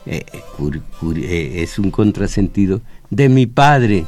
eh, 0.06 0.26
eh, 0.32 1.54
es 1.58 1.80
un 1.80 1.92
contrasentido, 1.92 2.82
de 3.12 3.30
mi 3.30 3.46
padre 3.46 4.06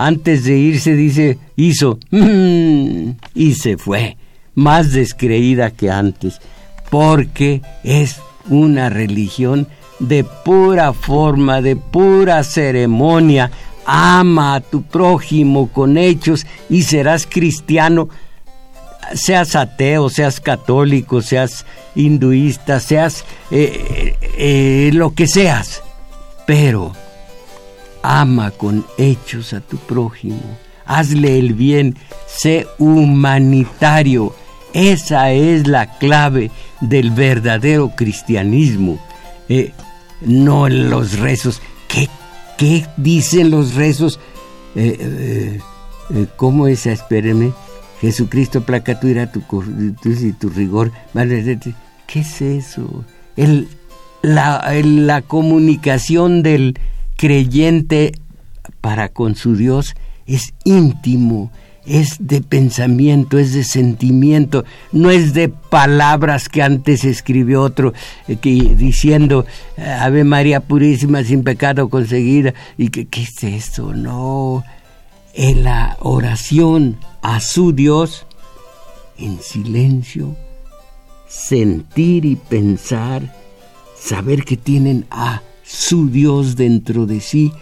antes 0.00 0.44
de 0.44 0.56
irse 0.56 0.94
dice, 0.96 1.38
hizo, 1.56 1.98
mm", 2.10 3.10
y 3.34 3.54
se 3.54 3.76
fue, 3.76 4.16
más 4.54 4.92
descreída 4.92 5.72
que 5.72 5.90
antes, 5.90 6.40
porque 6.88 7.60
es 7.84 8.16
una 8.48 8.88
religión 8.88 9.68
de 9.98 10.24
pura 10.24 10.94
forma, 10.94 11.60
de 11.60 11.76
pura 11.76 12.42
ceremonia. 12.44 13.50
Ama 13.84 14.54
a 14.54 14.60
tu 14.60 14.82
prójimo 14.82 15.68
con 15.68 15.98
hechos 15.98 16.46
y 16.70 16.84
serás 16.84 17.26
cristiano, 17.26 18.08
seas 19.12 19.54
ateo, 19.54 20.08
seas 20.08 20.40
católico, 20.40 21.20
seas 21.20 21.66
hinduista, 21.94 22.80
seas 22.80 23.26
eh, 23.50 24.16
eh, 24.38 24.90
lo 24.94 25.12
que 25.12 25.26
seas. 25.26 25.82
Pero 26.46 26.92
ama 28.02 28.50
con 28.50 28.84
hechos 28.98 29.52
a 29.52 29.60
tu 29.60 29.76
prójimo, 29.76 30.58
hazle 30.86 31.38
el 31.38 31.54
bien, 31.54 31.96
sé 32.26 32.66
humanitario. 32.78 34.34
Esa 34.72 35.32
es 35.32 35.66
la 35.66 35.98
clave 35.98 36.50
del 36.80 37.10
verdadero 37.10 37.90
cristianismo. 37.96 38.98
Eh, 39.48 39.72
no 40.20 40.68
los 40.68 41.18
rezos. 41.18 41.60
¿Qué, 41.88 42.08
qué 42.56 42.86
dicen 42.96 43.50
los 43.50 43.74
rezos? 43.74 44.20
Eh, 44.76 45.58
eh, 46.14 46.26
¿Cómo 46.36 46.68
es? 46.68 46.86
Espéreme. 46.86 47.52
Jesucristo, 48.00 48.62
placa 48.62 48.98
tu 48.98 49.08
ira, 49.08 49.30
tu, 49.30 49.42
y 50.04 50.32
tu 50.32 50.48
rigor. 50.48 50.90
¿Qué 52.06 52.20
es 52.20 52.40
eso? 52.40 53.04
El, 53.36 53.68
la, 54.22 54.72
la 54.82 55.22
comunicación 55.22 56.42
del 56.42 56.78
creyente 57.20 58.12
para 58.80 59.10
con 59.10 59.36
su 59.36 59.54
Dios 59.54 59.94
es 60.26 60.54
íntimo, 60.64 61.52
es 61.84 62.16
de 62.18 62.40
pensamiento, 62.40 63.38
es 63.38 63.52
de 63.52 63.62
sentimiento, 63.62 64.64
no 64.90 65.10
es 65.10 65.34
de 65.34 65.50
palabras 65.50 66.48
que 66.48 66.62
antes 66.62 67.04
escribió 67.04 67.60
otro 67.60 67.92
eh, 68.26 68.36
que, 68.36 68.52
diciendo 68.74 69.44
Ave 69.76 70.24
María 70.24 70.60
Purísima 70.60 71.22
sin 71.22 71.44
pecado 71.44 71.90
conseguida 71.90 72.54
y 72.78 72.88
que 72.88 73.04
qué 73.04 73.20
es 73.20 73.44
eso, 73.44 73.92
no, 73.92 74.64
en 75.34 75.62
la 75.62 75.98
oración 76.00 76.96
a 77.20 77.40
su 77.40 77.74
Dios 77.74 78.24
en 79.18 79.42
silencio, 79.42 80.36
sentir 81.28 82.24
y 82.24 82.36
pensar, 82.36 83.34
saber 83.94 84.42
que 84.42 84.56
tienen 84.56 85.04
a 85.10 85.42
su 85.70 86.10
Dios 86.10 86.56
dentro 86.56 87.06
de 87.06 87.20
sí 87.20 87.52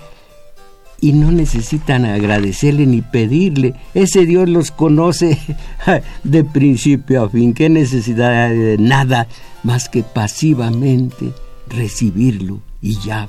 y 1.01 1.13
no 1.13 1.31
necesitan 1.31 2.05
agradecerle 2.07 2.87
ni 2.87 3.03
pedirle. 3.03 3.75
Ese 3.95 4.25
Dios 4.27 4.49
los 4.49 4.71
conoce 4.71 5.39
de 6.25 6.45
principio 6.45 7.25
a 7.25 7.29
fin. 7.29 7.53
¿Qué 7.53 7.69
necesidad 7.69 8.51
de 8.51 8.79
nada 8.79 9.29
más 9.63 9.89
que 9.89 10.03
pasivamente 10.03 11.33
recibirlo 11.69 12.61
y 12.81 12.99
ya? 12.99 13.29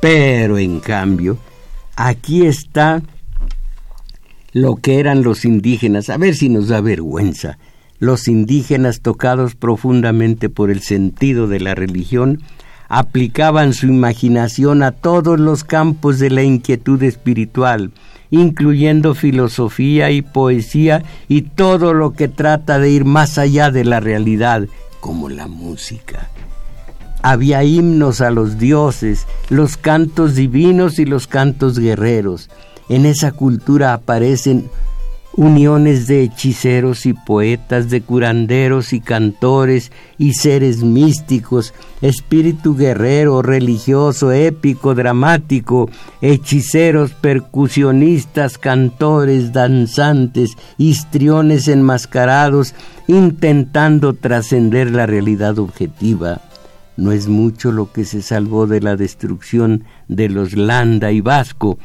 Pero 0.00 0.58
en 0.58 0.80
cambio, 0.80 1.36
aquí 1.96 2.46
está 2.46 3.02
lo 4.52 4.76
que 4.76 5.00
eran 5.00 5.24
los 5.24 5.44
indígenas. 5.44 6.08
A 6.08 6.16
ver 6.16 6.36
si 6.36 6.48
nos 6.48 6.68
da 6.68 6.80
vergüenza. 6.80 7.58
Los 7.98 8.28
indígenas 8.28 9.00
tocados 9.00 9.54
profundamente 9.54 10.48
por 10.48 10.70
el 10.70 10.80
sentido 10.80 11.48
de 11.48 11.60
la 11.60 11.74
religión 11.74 12.42
aplicaban 12.88 13.72
su 13.72 13.86
imaginación 13.86 14.82
a 14.82 14.92
todos 14.92 15.38
los 15.40 15.64
campos 15.64 16.18
de 16.18 16.30
la 16.30 16.42
inquietud 16.42 17.02
espiritual, 17.02 17.92
incluyendo 18.30 19.14
filosofía 19.14 20.10
y 20.10 20.22
poesía 20.22 21.02
y 21.28 21.42
todo 21.42 21.94
lo 21.94 22.12
que 22.12 22.28
trata 22.28 22.78
de 22.78 22.90
ir 22.90 23.04
más 23.04 23.38
allá 23.38 23.70
de 23.70 23.84
la 23.84 24.00
realidad, 24.00 24.66
como 25.00 25.28
la 25.28 25.46
música. 25.46 26.28
Había 27.22 27.64
himnos 27.64 28.20
a 28.20 28.30
los 28.30 28.58
dioses, 28.58 29.26
los 29.48 29.76
cantos 29.76 30.34
divinos 30.34 30.98
y 30.98 31.06
los 31.06 31.26
cantos 31.26 31.78
guerreros. 31.78 32.50
En 32.90 33.06
esa 33.06 33.32
cultura 33.32 33.94
aparecen 33.94 34.68
uniones 35.36 36.06
de 36.06 36.22
hechiceros 36.22 37.06
y 37.06 37.12
poetas, 37.12 37.90
de 37.90 38.02
curanderos 38.02 38.92
y 38.92 39.00
cantores 39.00 39.90
y 40.18 40.34
seres 40.34 40.82
místicos, 40.82 41.74
espíritu 42.02 42.76
guerrero, 42.76 43.42
religioso, 43.42 44.32
épico, 44.32 44.94
dramático, 44.94 45.90
hechiceros, 46.20 47.12
percusionistas, 47.12 48.58
cantores, 48.58 49.52
danzantes, 49.52 50.56
histriones 50.78 51.68
enmascarados, 51.68 52.74
intentando 53.08 54.14
trascender 54.14 54.90
la 54.90 55.06
realidad 55.06 55.58
objetiva. 55.58 56.40
No 56.96 57.10
es 57.10 57.26
mucho 57.26 57.72
lo 57.72 57.90
que 57.90 58.04
se 58.04 58.22
salvó 58.22 58.68
de 58.68 58.80
la 58.80 58.94
destrucción 58.94 59.84
de 60.06 60.28
los 60.28 60.52
Landa 60.52 61.10
y 61.10 61.20
Vasco, 61.20 61.78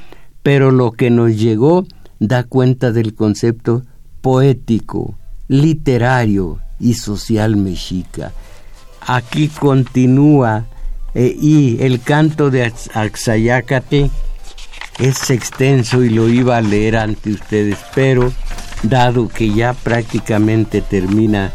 pero 0.44 0.72
lo 0.72 0.92
que 0.92 1.10
nos 1.10 1.36
llegó 1.36 1.86
da 2.20 2.44
cuenta 2.44 2.92
del 2.92 3.16
concepto 3.16 3.84
poético, 4.22 5.18
literario 5.48 6.60
y 6.80 6.94
social 6.94 7.56
mexica. 7.56 8.32
Aquí 9.02 9.48
continúa 9.48 10.66
eh, 11.16 11.36
y 11.40 11.82
el 11.82 12.02
canto 12.02 12.52
de 12.52 12.72
Axayácate 12.94 14.12
es 15.00 15.30
extenso 15.30 16.04
y 16.04 16.10
lo 16.10 16.28
iba 16.28 16.58
a 16.58 16.62
leer 16.62 16.98
ante 16.98 17.32
ustedes, 17.32 17.78
pero 17.96 18.32
dado 18.84 19.28
que 19.28 19.52
ya 19.54 19.74
prácticamente 19.74 20.82
termina 20.82 21.52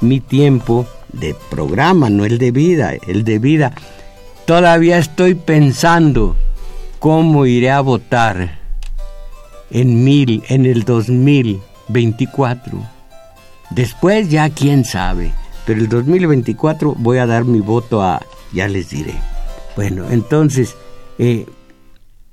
mi 0.00 0.20
tiempo 0.20 0.86
de 1.12 1.34
programa, 1.50 2.10
no 2.10 2.24
el 2.24 2.38
de 2.38 2.50
vida, 2.50 2.92
el 3.06 3.24
de 3.24 3.38
vida, 3.38 3.72
todavía 4.46 4.98
estoy 4.98 5.34
pensando 5.34 6.36
cómo 6.98 7.46
iré 7.46 7.70
a 7.70 7.80
votar 7.80 8.61
en 9.72 10.04
mil, 10.04 10.44
en 10.48 10.66
el 10.66 10.84
2024. 10.84 12.78
Después 13.70 14.28
ya 14.28 14.50
quién 14.50 14.84
sabe, 14.84 15.32
pero 15.66 15.80
el 15.80 15.88
2024 15.88 16.94
voy 16.98 17.18
a 17.18 17.26
dar 17.26 17.44
mi 17.44 17.60
voto 17.60 18.02
a, 18.02 18.20
ya 18.52 18.68
les 18.68 18.90
diré. 18.90 19.14
Bueno, 19.74 20.10
entonces, 20.10 20.76
eh, 21.18 21.46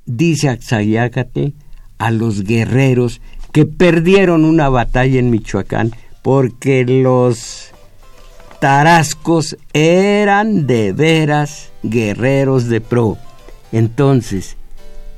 dice 0.06 0.50
Axayácate 0.50 1.54
a 1.98 2.12
los 2.12 2.44
guerreros 2.44 3.22
que 3.52 3.66
perdieron 3.66 4.46
una 4.46 4.70
batalla 4.70 5.20
en 5.20 5.30
Michoacán 5.30 5.92
porque 6.22 6.84
los 6.86 7.72
tarascos 8.60 9.58
eran 9.74 10.68
de 10.68 10.92
veras 10.92 11.72
guerreros 11.84 12.68
de 12.68 12.82
pro. 12.82 13.18
Entonces, 13.72 14.58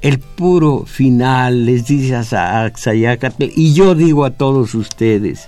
el 0.01 0.19
puro 0.19 0.85
final, 0.85 1.65
les 1.65 1.85
dice 1.85 2.15
a 2.15 2.63
Axayacatl, 2.63 3.45
y 3.55 3.73
yo 3.73 3.93
digo 3.93 4.25
a 4.25 4.31
todos 4.31 4.73
ustedes, 4.73 5.47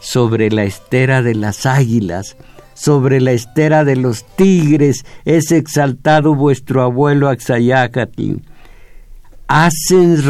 sobre 0.00 0.50
la 0.50 0.64
estera 0.64 1.22
de 1.22 1.34
las 1.34 1.64
águilas, 1.64 2.36
sobre 2.74 3.20
la 3.20 3.32
estera 3.32 3.84
de 3.84 3.96
los 3.96 4.24
tigres, 4.36 5.04
es 5.24 5.50
exaltado 5.50 6.34
vuestro 6.34 6.82
abuelo 6.82 7.28
Axayacatl. 7.28 8.36
Hacen, 9.48 10.22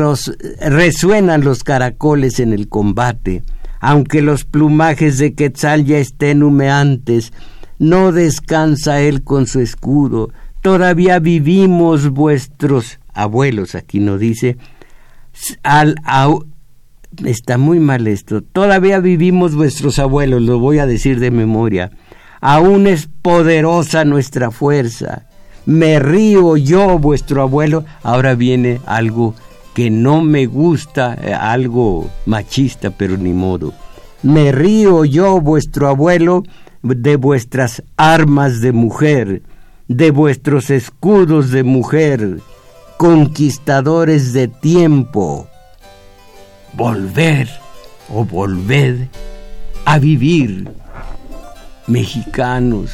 resuenan 0.61 1.43
los 1.43 1.65
caracoles 1.65 2.39
en 2.41 2.53
el 2.53 2.69
combate, 2.69 3.43
aunque 3.81 4.23
los 4.23 4.45
plumajes 4.45 5.19
de 5.19 5.35
Quetzal 5.35 5.85
ya 5.85 5.99
estén 5.99 6.43
humeantes, 6.43 7.33
no 7.79 8.13
descansa 8.13 9.01
él 9.01 9.25
con 9.25 9.47
su 9.47 9.61
escudo, 9.61 10.31
todavía 10.63 11.19
vivimos 11.19 12.11
vuestros 12.11 13.00
abuelos, 13.23 13.75
aquí 13.75 14.01
no 14.01 14.19
dice, 14.19 14.57
al, 15.63 15.97
está 17.25 17.59
muy 17.59 17.81
mal 17.81 18.07
esto, 18.07 18.43
todavía 18.43 19.01
vivimos 19.01 19.55
vuestros 19.55 19.99
abuelos, 19.99 20.43
lo 20.43 20.59
voy 20.59 20.79
a 20.79 20.87
decir 20.87 21.21
de 21.21 21.31
memoria, 21.31 21.91
aún 22.41 22.87
es 22.87 23.09
poderosa 23.23 24.05
nuestra 24.05 24.51
fuerza, 24.51 25.27
me 25.67 25.99
río 25.99 26.57
yo, 26.57 26.99
vuestro 26.99 27.43
abuelo, 27.43 27.85
ahora 28.03 28.35
viene 28.35 28.81
algo 28.87 29.35
que 29.75 29.91
no 29.91 30.23
me 30.23 30.47
gusta, 30.47 31.17
eh, 31.23 31.33
algo 31.33 32.11
machista, 32.27 32.91
pero 32.91 33.17
ni 33.17 33.33
modo. 33.33 33.73
Me 34.23 34.53
río 34.53 35.05
yo, 35.05 35.41
vuestro 35.41 35.89
abuelo, 35.89 36.43
de 36.83 37.17
vuestras 37.17 37.83
armas 37.97 38.61
de 38.61 38.73
mujer, 38.73 39.43
de 39.89 40.11
vuestros 40.11 40.71
escudos 40.71 41.51
de 41.51 41.63
mujer, 41.63 42.39
conquistadores 43.01 44.35
de 44.35 44.47
tiempo. 44.47 45.49
Volver 46.75 47.49
o 48.11 48.27
volver 48.27 49.09
a 49.87 49.99
vivir, 49.99 50.71
mexicanos. 51.87 52.91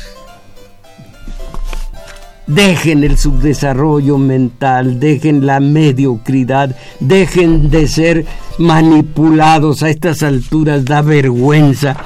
Dejen 2.46 3.02
el 3.02 3.18
subdesarrollo 3.18 4.16
mental, 4.16 5.00
dejen 5.00 5.44
la 5.44 5.58
mediocridad, 5.58 6.76
dejen 7.00 7.68
de 7.68 7.88
ser 7.88 8.26
manipulados 8.58 9.82
a 9.82 9.90
estas 9.90 10.22
alturas, 10.22 10.84
da 10.84 11.02
vergüenza 11.02 11.96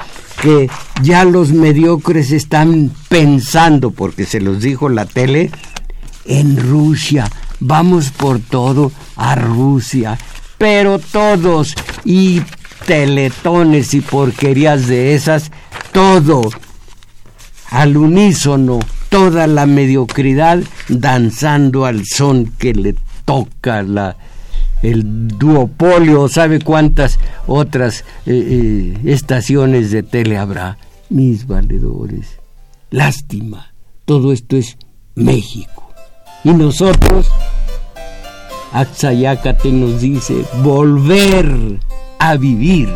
que 0.41 0.71
ya 1.03 1.23
los 1.23 1.51
mediocres 1.51 2.31
están 2.31 2.89
pensando, 3.09 3.91
porque 3.91 4.25
se 4.25 4.41
los 4.41 4.59
dijo 4.59 4.89
la 4.89 5.05
tele, 5.05 5.51
en 6.25 6.57
Rusia, 6.57 7.29
vamos 7.61 8.11
por 8.11 8.39
todo 8.39 8.91
a 9.15 9.35
Rusia, 9.35 10.17
pero 10.57 10.99
todos, 10.99 11.73
y 12.03 12.41
teletones 12.85 13.93
y 13.93 14.01
porquerías 14.01 14.87
de 14.87 15.15
esas, 15.15 15.51
todo 15.93 16.41
al 17.69 17.95
unísono, 17.95 18.79
toda 19.09 19.47
la 19.47 19.65
mediocridad 19.65 20.59
danzando 20.89 21.85
al 21.85 22.05
son 22.05 22.47
que 22.57 22.73
le 22.73 22.95
toca 23.23 23.83
la, 23.83 24.17
el 24.81 25.27
duopolio, 25.27 26.27
sabe 26.27 26.59
cuántas 26.59 27.19
otras 27.47 28.03
eh, 28.25 28.33
eh, 28.33 28.97
estaciones 29.05 29.91
de 29.91 30.03
tele 30.03 30.37
habrá. 30.37 30.77
Mis 31.09 31.45
valedores, 31.45 32.39
lástima, 32.89 33.73
todo 34.05 34.31
esto 34.31 34.57
es 34.57 34.77
México. 35.15 35.90
Y 36.43 36.51
nosotros, 36.51 37.29
Axayácate 38.73 39.71
nos 39.71 40.01
dice, 40.01 40.45
volver 40.63 41.79
a 42.19 42.35
vivir. 42.35 42.89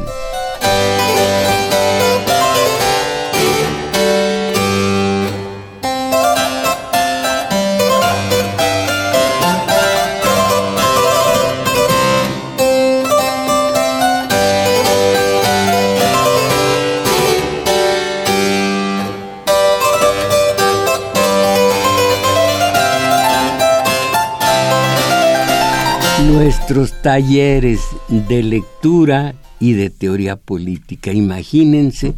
Nuestros 26.36 27.01
talleres 27.01 27.79
de 28.09 28.43
lectura 28.43 29.36
y 29.57 29.71
de 29.71 29.89
teoría 29.89 30.36
política. 30.36 31.13
Imagínense 31.13 32.13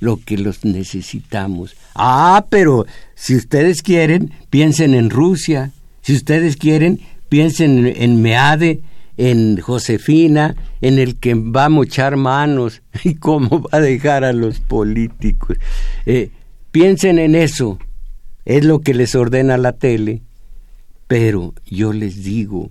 lo 0.00 0.16
que 0.16 0.36
los 0.36 0.64
necesitamos. 0.64 1.76
Ah, 1.94 2.46
pero 2.50 2.84
si 3.14 3.36
ustedes 3.36 3.82
quieren, 3.82 4.32
piensen 4.50 4.92
en 4.92 5.08
Rusia. 5.08 5.70
Si 6.02 6.16
ustedes 6.16 6.56
quieren, 6.56 6.98
piensen 7.28 7.86
en 7.86 8.20
Meade, 8.20 8.80
en 9.16 9.60
Josefina, 9.60 10.56
en 10.80 10.98
el 10.98 11.14
que 11.14 11.34
va 11.34 11.66
a 11.66 11.68
mochar 11.68 12.16
manos 12.16 12.82
y 13.04 13.14
cómo 13.14 13.62
va 13.62 13.78
a 13.78 13.80
dejar 13.80 14.24
a 14.24 14.32
los 14.32 14.58
políticos. 14.58 15.58
Eh, 16.06 16.30
piensen 16.72 17.20
en 17.20 17.36
eso. 17.36 17.78
Es 18.44 18.64
lo 18.64 18.80
que 18.80 18.94
les 18.94 19.14
ordena 19.14 19.56
la 19.58 19.74
tele. 19.74 20.22
Pero 21.06 21.54
yo 21.68 21.92
les 21.92 22.24
digo, 22.24 22.70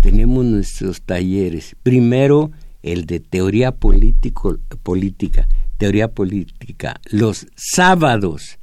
tenemos 0.00 0.44
nuestros 0.44 1.02
talleres. 1.02 1.76
Primero, 1.82 2.52
el 2.82 3.06
de 3.06 3.20
teoría 3.20 3.72
político, 3.72 4.58
política, 4.82 5.48
teoría 5.76 6.08
política, 6.08 7.00
los 7.10 7.46
sábados 7.56 8.58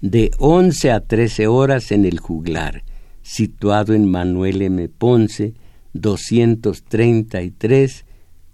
de 0.00 0.30
11 0.38 0.90
a 0.90 1.00
13 1.00 1.46
horas 1.46 1.92
en 1.92 2.04
el 2.04 2.18
juglar, 2.18 2.82
situado 3.22 3.94
en 3.94 4.10
Manuel 4.10 4.62
M. 4.62 4.88
Ponce, 4.88 5.54
233, 5.94 8.04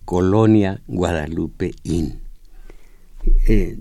Colonia 0.05 0.83
Guadalupe 0.87 1.72
Inn. 1.85 2.20
Eh, 3.47 3.79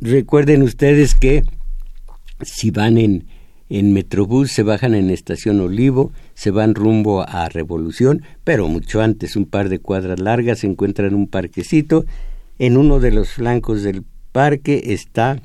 recuerden 0.00 0.62
ustedes 0.62 1.14
que 1.14 1.44
si 2.42 2.70
van 2.70 2.98
en 2.98 3.26
en 3.78 3.92
Metrobús 3.92 4.52
se 4.52 4.62
bajan 4.62 4.94
en 4.94 5.10
Estación 5.10 5.60
Olivo, 5.60 6.12
se 6.34 6.52
van 6.52 6.76
rumbo 6.76 7.28
a 7.28 7.48
Revolución, 7.48 8.22
pero 8.44 8.68
mucho 8.68 9.02
antes, 9.02 9.34
un 9.34 9.46
par 9.46 9.68
de 9.68 9.80
cuadras 9.80 10.20
largas, 10.20 10.60
se 10.60 10.68
encuentran 10.68 11.12
un 11.12 11.26
parquecito. 11.26 12.04
En 12.60 12.76
uno 12.76 13.00
de 13.00 13.10
los 13.10 13.30
flancos 13.30 13.82
del 13.82 14.04
parque 14.30 14.80
está 14.92 15.42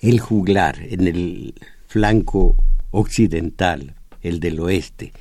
el 0.00 0.18
juglar, 0.18 0.76
en 0.80 1.06
el 1.06 1.54
flanco 1.86 2.56
occidental, 2.90 3.94
el 4.22 4.40
del 4.40 4.58
oeste. 4.58 5.12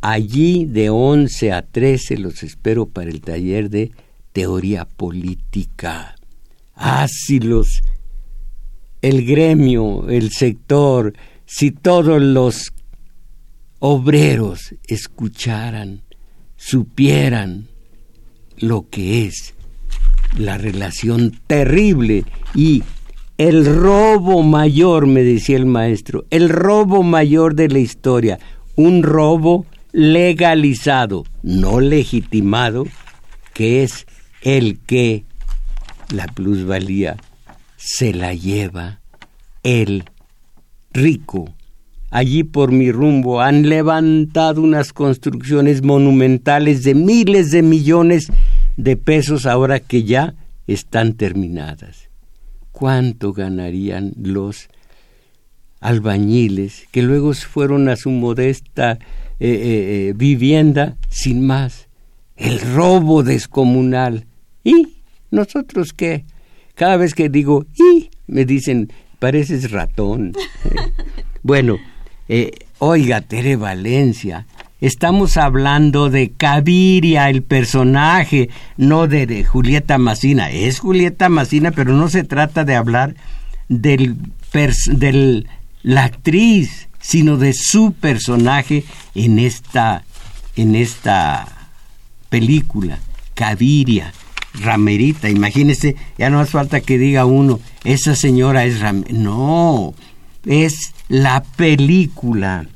Allí 0.00 0.64
de 0.64 0.90
11 0.90 1.52
a 1.52 1.62
13 1.62 2.18
los 2.18 2.42
espero 2.42 2.86
para 2.86 3.08
el 3.08 3.20
taller 3.20 3.70
de 3.70 3.92
teoría 4.32 4.84
política. 4.84 6.16
Ah, 6.74 7.06
si 7.08 7.38
los 7.38 7.84
el 9.02 9.26
gremio, 9.26 10.08
el 10.08 10.30
sector, 10.30 11.12
si 11.44 11.72
todos 11.72 12.22
los 12.22 12.72
obreros 13.80 14.74
escucharan, 14.86 16.02
supieran 16.56 17.66
lo 18.58 18.88
que 18.88 19.26
es 19.26 19.54
la 20.38 20.56
relación 20.56 21.38
terrible 21.48 22.24
y 22.54 22.84
el 23.38 23.66
robo 23.66 24.42
mayor, 24.42 25.06
me 25.06 25.24
decía 25.24 25.56
el 25.56 25.66
maestro, 25.66 26.24
el 26.30 26.48
robo 26.48 27.02
mayor 27.02 27.56
de 27.56 27.68
la 27.68 27.80
historia, 27.80 28.38
un 28.76 29.02
robo 29.02 29.66
legalizado, 29.90 31.24
no 31.42 31.80
legitimado, 31.80 32.86
que 33.52 33.82
es 33.82 34.06
el 34.42 34.78
que 34.78 35.24
la 36.14 36.26
plusvalía 36.28 37.16
se 37.84 38.14
la 38.14 38.32
lleva 38.32 39.00
el 39.64 40.04
rico. 40.92 41.52
Allí 42.10 42.44
por 42.44 42.70
mi 42.70 42.92
rumbo 42.92 43.40
han 43.40 43.68
levantado 43.68 44.62
unas 44.62 44.92
construcciones 44.92 45.82
monumentales 45.82 46.84
de 46.84 46.94
miles 46.94 47.50
de 47.50 47.62
millones 47.62 48.30
de 48.76 48.96
pesos 48.96 49.46
ahora 49.46 49.80
que 49.80 50.04
ya 50.04 50.34
están 50.68 51.14
terminadas. 51.14 52.08
¿Cuánto 52.70 53.32
ganarían 53.32 54.12
los 54.16 54.68
albañiles 55.80 56.86
que 56.92 57.02
luego 57.02 57.34
fueron 57.34 57.88
a 57.88 57.96
su 57.96 58.10
modesta 58.10 58.92
eh, 58.92 58.98
eh, 59.40 60.08
eh, 60.08 60.12
vivienda 60.14 60.96
sin 61.08 61.44
más? 61.44 61.88
El 62.36 62.60
robo 62.60 63.24
descomunal. 63.24 64.26
¿Y 64.62 64.98
nosotros 65.30 65.92
qué? 65.92 66.24
Cada 66.74 66.96
vez 66.96 67.14
que 67.14 67.28
digo, 67.28 67.66
y 67.74 68.10
me 68.26 68.44
dicen, 68.44 68.92
pareces 69.18 69.70
ratón. 69.70 70.32
bueno, 71.42 71.78
eh, 72.28 72.50
oiga, 72.78 73.20
Tere 73.20 73.56
Valencia, 73.56 74.46
estamos 74.80 75.36
hablando 75.36 76.10
de 76.10 76.32
Caviria, 76.32 77.28
el 77.28 77.42
personaje, 77.42 78.48
no 78.76 79.06
de, 79.06 79.44
Julieta 79.44 79.98
Macina. 79.98 80.50
Es 80.50 80.80
Julieta 80.80 81.28
Macina, 81.28 81.70
pero 81.72 81.92
no 81.92 82.08
se 82.08 82.24
trata 82.24 82.64
de 82.64 82.74
hablar 82.74 83.14
del, 83.68 84.16
del 84.92 85.46
la 85.82 86.04
actriz, 86.04 86.88
sino 87.00 87.36
de 87.36 87.52
su 87.52 87.92
personaje 87.92 88.84
en 89.14 89.38
esta, 89.38 90.04
en 90.56 90.74
esta 90.74 91.46
película, 92.28 92.98
Caviria. 93.34 94.12
Ramerita, 94.54 95.30
imagínese, 95.30 95.96
ya 96.18 96.30
no 96.30 96.40
hace 96.40 96.52
falta 96.52 96.80
que 96.80 96.98
diga 96.98 97.24
uno, 97.24 97.60
esa 97.84 98.14
señora 98.14 98.64
es 98.64 98.80
Ramerita. 98.80 99.12
No, 99.12 99.94
es 100.44 100.94
la 101.08 101.42
película. 101.42 102.66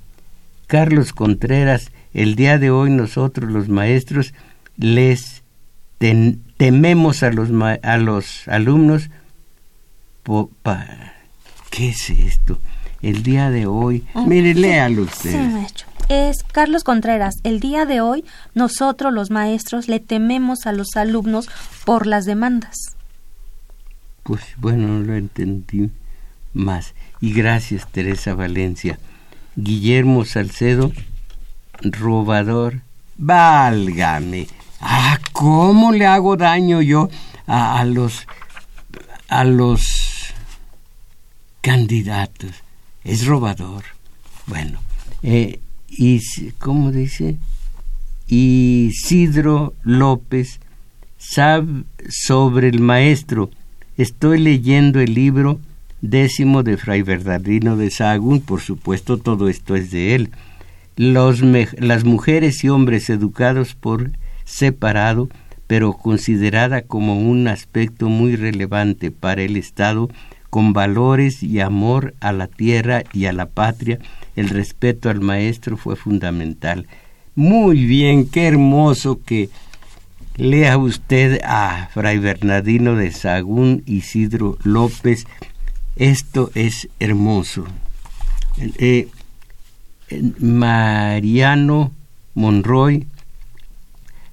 Carlos 0.66 1.12
Contreras, 1.12 1.92
el 2.12 2.34
día 2.34 2.58
de 2.58 2.70
hoy 2.70 2.90
nosotros 2.90 3.50
los 3.50 3.68
maestros 3.68 4.34
les 4.76 5.42
tememos 6.56 7.22
a 7.22 7.30
los, 7.30 7.50
a 7.82 7.98
los 7.98 8.48
alumnos. 8.48 9.10
¿Qué 11.70 11.90
es 11.90 12.10
esto? 12.10 12.58
El 13.02 13.22
día 13.22 13.50
de 13.50 13.66
hoy. 13.66 14.04
Ah, 14.14 14.24
Mire, 14.26 14.54
léalo 14.54 15.02
usted 15.02 15.38
es 16.08 16.42
Carlos 16.52 16.84
Contreras. 16.84 17.34
El 17.42 17.60
día 17.60 17.86
de 17.86 18.00
hoy 18.00 18.24
nosotros 18.54 19.12
los 19.12 19.30
maestros 19.30 19.88
le 19.88 20.00
tememos 20.00 20.66
a 20.66 20.72
los 20.72 20.96
alumnos 20.96 21.48
por 21.84 22.06
las 22.06 22.24
demandas. 22.24 22.76
Pues 24.22 24.42
bueno, 24.56 24.88
no 24.88 25.04
lo 25.04 25.14
entendí 25.14 25.90
más. 26.52 26.94
Y 27.20 27.32
gracias, 27.32 27.86
Teresa 27.90 28.34
Valencia. 28.34 28.98
Guillermo 29.56 30.24
Salcedo, 30.24 30.92
robador. 31.82 32.82
Válgame. 33.16 34.48
Ah, 34.80 35.18
¿cómo 35.32 35.92
le 35.92 36.06
hago 36.06 36.36
daño 36.36 36.82
yo 36.82 37.08
a, 37.46 37.84
los 37.84 38.26
a 39.28 39.44
los 39.44 40.34
candidatos? 41.62 42.52
es 43.06 43.24
robador. 43.24 43.84
Bueno, 44.46 44.80
eh, 45.22 45.60
y, 45.88 46.20
¿cómo 46.58 46.92
dice? 46.92 47.36
Isidro 48.28 49.74
López 49.82 50.60
sabe 51.18 51.84
sobre 52.08 52.68
el 52.68 52.80
maestro. 52.80 53.50
Estoy 53.96 54.40
leyendo 54.40 55.00
el 55.00 55.14
libro 55.14 55.60
décimo 56.00 56.62
de 56.62 56.76
Fray 56.76 57.02
Bernardino 57.02 57.76
de 57.76 57.90
Sahagún, 57.90 58.40
por 58.40 58.60
supuesto 58.60 59.18
todo 59.18 59.48
esto 59.48 59.76
es 59.76 59.90
de 59.90 60.14
él. 60.14 60.30
Los 60.96 61.42
las 61.42 62.04
mujeres 62.04 62.64
y 62.64 62.68
hombres 62.68 63.10
educados 63.10 63.74
por 63.74 64.10
separado, 64.44 65.28
pero 65.66 65.92
considerada 65.92 66.82
como 66.82 67.18
un 67.18 67.48
aspecto 67.48 68.08
muy 68.08 68.36
relevante 68.36 69.10
para 69.10 69.42
el 69.42 69.56
Estado, 69.56 70.08
con 70.50 70.72
valores 70.72 71.42
y 71.42 71.60
amor 71.60 72.14
a 72.20 72.32
la 72.32 72.46
tierra 72.46 73.02
y 73.12 73.26
a 73.26 73.32
la 73.32 73.46
patria, 73.46 73.98
el 74.36 74.48
respeto 74.48 75.10
al 75.10 75.20
maestro 75.20 75.76
fue 75.76 75.96
fundamental. 75.96 76.86
Muy 77.34 77.84
bien, 77.84 78.26
qué 78.28 78.46
hermoso 78.46 79.20
que 79.24 79.50
lea 80.36 80.78
usted 80.78 81.40
a 81.44 81.88
Fray 81.92 82.18
Bernardino 82.18 82.94
de 82.94 83.10
Sagún 83.12 83.82
Isidro 83.86 84.58
López. 84.62 85.26
Esto 85.96 86.50
es 86.54 86.88
hermoso. 86.98 87.64
Eh, 88.78 89.08
Mariano 90.38 91.92
Monroy 92.34 93.06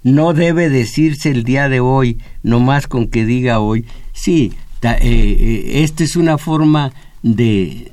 no 0.04 0.34
debe 0.34 0.70
decirse 0.70 1.32
el 1.32 1.44
día 1.44 1.70
de 1.70 1.80
hoy, 1.80 2.20
no 2.44 2.60
más 2.60 2.88
con 2.88 3.08
que 3.08 3.26
diga 3.26 3.60
hoy. 3.60 3.86
Sí, 4.12 4.54
eh, 4.92 4.98
eh, 5.02 5.84
esta 5.84 6.04
es 6.04 6.16
una 6.16 6.38
forma 6.38 6.94
de, 7.22 7.92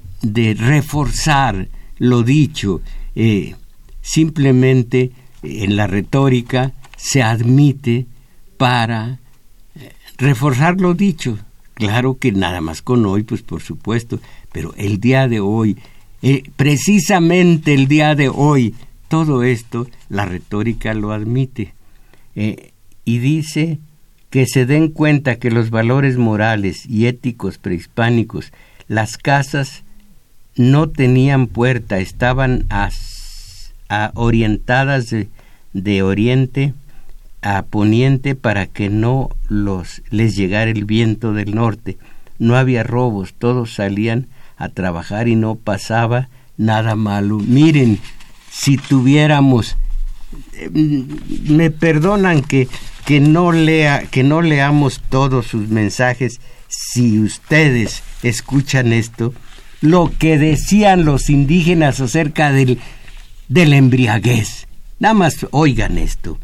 reforzar 0.59 1.69
lo 1.99 2.23
dicho. 2.23 2.81
Eh, 3.15 3.55
simplemente 4.03 5.13
en 5.43 5.77
la 5.77 5.87
retórica 5.87 6.73
se 6.97 7.23
admite 7.23 8.07
para 8.57 9.21
reforzar 10.19 10.81
lo 10.81 10.95
dicho. 10.95 11.39
Claro 11.75 12.19
que 12.19 12.33
nada 12.33 12.61
más 12.61 12.83
con 12.83 13.07
hoy, 13.07 13.23
pues 13.23 13.43
por 13.43 13.63
supuesto, 13.63 14.21
pero 14.53 14.75
el 14.77 15.01
día 15.01 15.29
de 15.29 15.41
hoy, 15.41 15.79
precisamente 16.57 17.73
el 17.73 17.89
día 17.89 18.15
de 18.15 18.29
hoy, 18.29 18.75
todo 19.09 19.43
esto 19.43 19.87
la 20.11 20.27
retórica 20.27 20.93
lo 20.93 21.13
admite. 21.13 21.73
Y 22.35 23.19
dice 23.19 23.79
que 24.31 24.47
se 24.47 24.65
den 24.65 24.89
cuenta 24.89 25.37
que 25.37 25.51
los 25.51 25.71
valores 25.71 26.17
morales 26.17 26.87
y 26.87 27.07
éticos 27.07 27.59
prehispánicos, 27.59 28.53
las 28.87 29.19
casas 29.19 29.83
no 30.57 30.89
tenían 30.89 31.49
puerta, 31.49 31.99
estaban 31.99 32.67
orientadas 34.15 35.15
de, 35.73 36.03
oriente 36.03 36.75
a 37.43 37.63
poniente 37.63 38.35
para 38.35 38.67
que 38.67 38.89
no 38.89 39.31
los 39.49 40.03
les 40.11 40.37
llegara 40.37 40.71
el 40.71 40.85
viento 40.85 41.33
del 41.33 41.55
norte. 41.55 41.99
No 42.39 42.57
había 42.57 42.85
robos, 42.85 43.35
todos 43.35 43.75
salían 43.75 44.29
a 44.57 44.69
trabajar 44.69 45.29
y 45.29 45.37
no 45.37 45.57
pasaba 45.57 46.29
nada 46.57 46.95
malo. 46.95 47.39
Miren, 47.39 47.99
si 48.51 48.77
tuviéramos 48.77 49.77
me 51.49 51.71
perdonan 51.71 52.43
que, 52.43 52.69
que, 53.05 53.21
no 53.21 53.53
lea, 53.53 54.05
que 54.11 54.23
no 54.23 54.43
leamos 54.43 55.01
todos 55.09 55.47
sus 55.47 55.69
mensajes 55.69 56.41
si 56.69 57.19
ustedes 57.19 58.03
escuchan 58.23 58.93
esto, 58.93 59.35
lo 59.81 60.13
que 60.19 60.39
decían 60.39 61.05
los 61.05 61.31
indígenas 61.31 62.01
acerca 62.01 62.53
del, 62.53 62.79
del 63.49 63.73
embriaguez. 63.73 64.67
Nada 64.99 65.15
más 65.15 65.47
oigan 65.51 65.99
esto. 65.99 66.39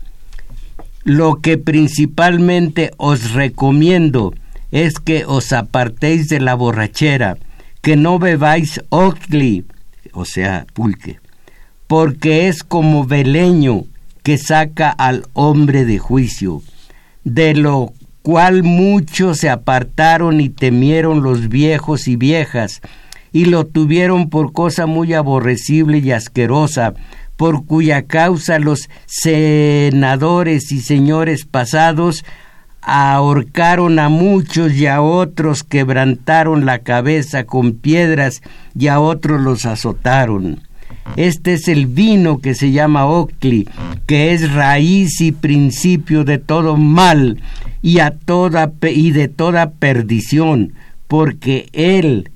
Lo 1.04 1.36
que 1.36 1.58
principalmente 1.58 2.90
os 2.96 3.32
recomiendo 3.32 4.34
es 4.72 4.98
que 4.98 5.24
os 5.24 5.52
apartéis 5.52 6.28
de 6.28 6.40
la 6.40 6.54
borrachera, 6.54 7.38
que 7.82 7.96
no 7.96 8.18
bebáis 8.18 8.80
ocli, 8.88 9.64
o 10.12 10.24
sea, 10.24 10.66
pulque, 10.72 11.20
porque 11.86 12.48
es 12.48 12.64
como 12.64 13.04
beleño 13.04 13.84
que 14.26 14.38
saca 14.38 14.90
al 14.90 15.22
hombre 15.34 15.84
de 15.84 16.00
juicio, 16.00 16.60
de 17.22 17.54
lo 17.54 17.92
cual 18.22 18.64
muchos 18.64 19.38
se 19.38 19.48
apartaron 19.48 20.40
y 20.40 20.48
temieron 20.48 21.22
los 21.22 21.48
viejos 21.48 22.08
y 22.08 22.16
viejas, 22.16 22.80
y 23.30 23.44
lo 23.44 23.66
tuvieron 23.66 24.28
por 24.28 24.52
cosa 24.52 24.86
muy 24.86 25.14
aborrecible 25.14 25.98
y 25.98 26.10
asquerosa, 26.10 26.94
por 27.36 27.66
cuya 27.66 28.02
causa 28.02 28.58
los 28.58 28.88
senadores 29.06 30.72
y 30.72 30.80
señores 30.80 31.44
pasados 31.44 32.24
ahorcaron 32.80 34.00
a 34.00 34.08
muchos 34.08 34.72
y 34.72 34.88
a 34.88 35.02
otros 35.02 35.62
quebrantaron 35.62 36.66
la 36.66 36.80
cabeza 36.80 37.44
con 37.44 37.74
piedras 37.74 38.42
y 38.76 38.88
a 38.88 38.98
otros 38.98 39.40
los 39.40 39.66
azotaron. 39.66 40.65
Este 41.14 41.54
es 41.54 41.68
el 41.68 41.86
vino 41.86 42.40
que 42.40 42.54
se 42.54 42.72
llama 42.72 43.06
Ocli, 43.06 43.68
que 44.06 44.32
es 44.32 44.52
raíz 44.52 45.20
y 45.20 45.32
principio 45.32 46.24
de 46.24 46.38
todo 46.38 46.76
mal 46.76 47.40
y, 47.82 47.98
de 49.12 49.28
toda 49.28 49.70
perdición, 49.70 50.72
porque 51.06 51.68
él 51.72 52.30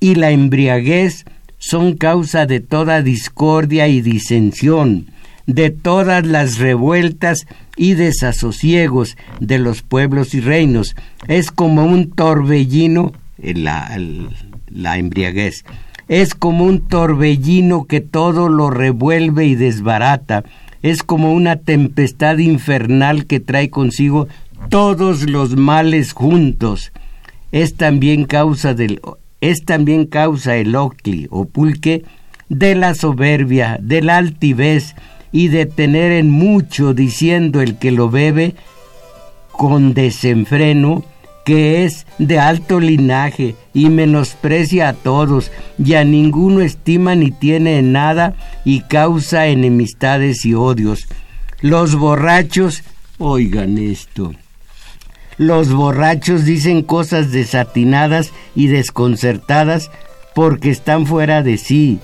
y 0.00 0.14
la 0.14 0.30
embriaguez 0.30 1.24
son 1.58 1.96
causa 1.96 2.46
de 2.46 2.60
toda 2.60 3.02
discordia 3.02 3.88
y 3.88 4.00
disensión, 4.00 5.10
de 5.46 5.70
todas 5.70 6.26
las 6.26 6.58
revueltas 6.58 7.46
y 7.76 7.94
desasosiegos 7.94 9.16
de 9.40 9.58
los 9.58 9.82
pueblos 9.82 10.34
y 10.34 10.40
reinos. 10.40 10.94
Es 11.26 11.50
como 11.50 11.84
un 11.84 12.10
torbellino, 12.10 13.12
la 13.36 14.98
embriaguez 14.98 15.64
es 16.08 16.34
como 16.34 16.64
un 16.64 16.80
torbellino 16.80 17.84
que 17.84 18.00
todo 18.00 18.48
lo 18.48 18.70
revuelve 18.70 19.46
y 19.46 19.54
desbarata. 19.54 20.44
Es 20.82 21.02
como 21.02 21.32
una 21.32 21.56
tempestad 21.56 22.38
infernal 22.38 23.26
que 23.26 23.40
trae 23.40 23.70
consigo 23.70 24.28
todos 24.68 25.28
los 25.28 25.56
males 25.56 26.12
juntos. 26.12 26.92
Es 27.52 27.74
también 27.74 28.24
causa 28.24 28.74
del 28.74 29.00
es 29.40 29.66
también 29.66 30.06
causa 30.06 30.56
el 30.56 30.74
ocli 30.74 31.26
o 31.30 31.44
pulque 31.44 32.04
de 32.48 32.74
la 32.74 32.94
soberbia, 32.94 33.78
de 33.80 34.00
la 34.00 34.16
altivez 34.16 34.94
y 35.32 35.48
de 35.48 35.66
tener 35.66 36.12
en 36.12 36.30
mucho 36.30 36.94
diciendo 36.94 37.60
el 37.60 37.76
que 37.76 37.90
lo 37.90 38.08
bebe 38.08 38.54
con 39.52 39.92
desenfreno 39.92 41.04
que 41.44 41.84
es 41.84 42.06
de 42.18 42.38
alto 42.38 42.80
linaje 42.80 43.54
y 43.72 43.90
menosprecia 43.90 44.88
a 44.88 44.92
todos 44.94 45.52
y 45.78 45.94
a 45.94 46.04
ninguno 46.04 46.60
estima 46.60 47.14
ni 47.14 47.30
tiene 47.30 47.82
nada 47.82 48.34
y 48.64 48.80
causa 48.80 49.46
enemistades 49.46 50.44
y 50.44 50.54
odios. 50.54 51.06
Los 51.60 51.96
borrachos, 51.96 52.82
oigan 53.18 53.78
esto, 53.78 54.32
los 55.36 55.72
borrachos 55.72 56.44
dicen 56.44 56.82
cosas 56.82 57.32
desatinadas 57.32 58.32
y 58.54 58.68
desconcertadas 58.68 59.90
porque 60.34 60.70
están 60.70 61.06
fuera 61.06 61.42
de 61.42 61.58
sí. 61.58 61.98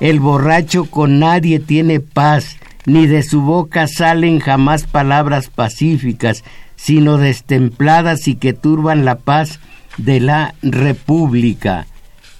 El 0.00 0.20
borracho 0.20 0.84
con 0.84 1.18
nadie 1.18 1.60
tiene 1.60 2.00
paz, 2.00 2.56
ni 2.84 3.06
de 3.06 3.22
su 3.22 3.40
boca 3.40 3.86
salen 3.86 4.38
jamás 4.38 4.84
palabras 4.84 5.48
pacíficas, 5.48 6.44
sino 6.84 7.16
destempladas 7.16 8.28
y 8.28 8.34
que 8.34 8.52
turban 8.52 9.06
la 9.06 9.16
paz 9.16 9.58
de 9.96 10.20
la 10.20 10.54
República. 10.60 11.86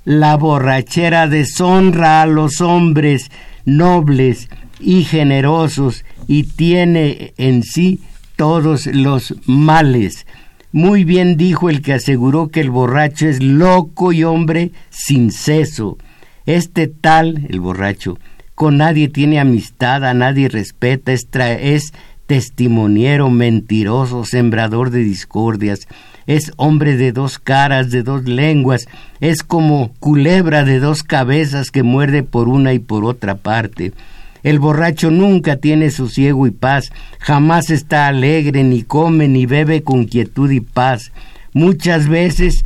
La 0.05 0.37
borrachera 0.37 1.29
deshonra 1.29 2.21
a 2.21 2.27
los 2.27 2.61
hombres 2.61 3.31
nobles 3.65 4.51
y 4.79 5.05
generosos 5.05 6.05
y 6.27 6.43
tiene 6.43 7.33
en 7.39 7.63
sí 7.63 8.01
todos 8.37 8.85
los 8.85 9.35
males. 9.47 10.27
Muy 10.73 11.05
bien 11.05 11.39
dijo 11.39 11.71
el 11.71 11.81
que 11.81 11.95
aseguró 11.95 12.49
que 12.49 12.61
el 12.61 12.69
borracho 12.69 13.27
es 13.27 13.43
loco 13.43 14.13
y 14.13 14.25
hombre 14.25 14.73
sin 14.91 15.33
ceso. 15.33 15.97
Este 16.45 16.87
tal, 16.87 17.47
el 17.49 17.61
borracho, 17.61 18.19
con 18.55 18.77
nadie 18.77 19.09
tiene 19.09 19.41
amistad, 19.41 20.05
a 20.05 20.13
nadie 20.13 20.51
respeta, 20.51 21.13
es, 21.13 21.29
es 21.33 21.93
testimoniero, 22.27 23.31
mentiroso, 23.31 24.25
sembrador 24.25 24.91
de 24.91 25.01
discordias, 25.01 25.87
es 26.27 26.53
hombre 26.57 26.97
de 26.97 27.13
dos 27.13 27.39
caras, 27.39 27.91
de 27.91 28.03
dos 28.03 28.25
lenguas, 28.25 28.87
es 29.21 29.43
como 29.43 29.93
culebra 30.01 30.65
de 30.65 30.81
dos 30.81 31.03
cabezas 31.03 31.71
que 31.71 31.83
muerde 31.83 32.23
por 32.23 32.49
una 32.49 32.73
y 32.73 32.79
por 32.79 33.05
otra 33.05 33.35
parte. 33.35 33.93
El 34.43 34.59
borracho 34.59 35.11
nunca 35.11 35.57
tiene 35.57 35.91
sosiego 35.91 36.47
y 36.47 36.51
paz, 36.51 36.91
jamás 37.19 37.71
está 37.71 38.07
alegre, 38.07 38.63
ni 38.63 38.83
come, 38.83 39.29
ni 39.29 39.47
bebe 39.47 39.83
con 39.83 40.05
quietud 40.05 40.51
y 40.51 40.61
paz. 40.61 41.13
Muchas 41.53 42.09
veces 42.09 42.65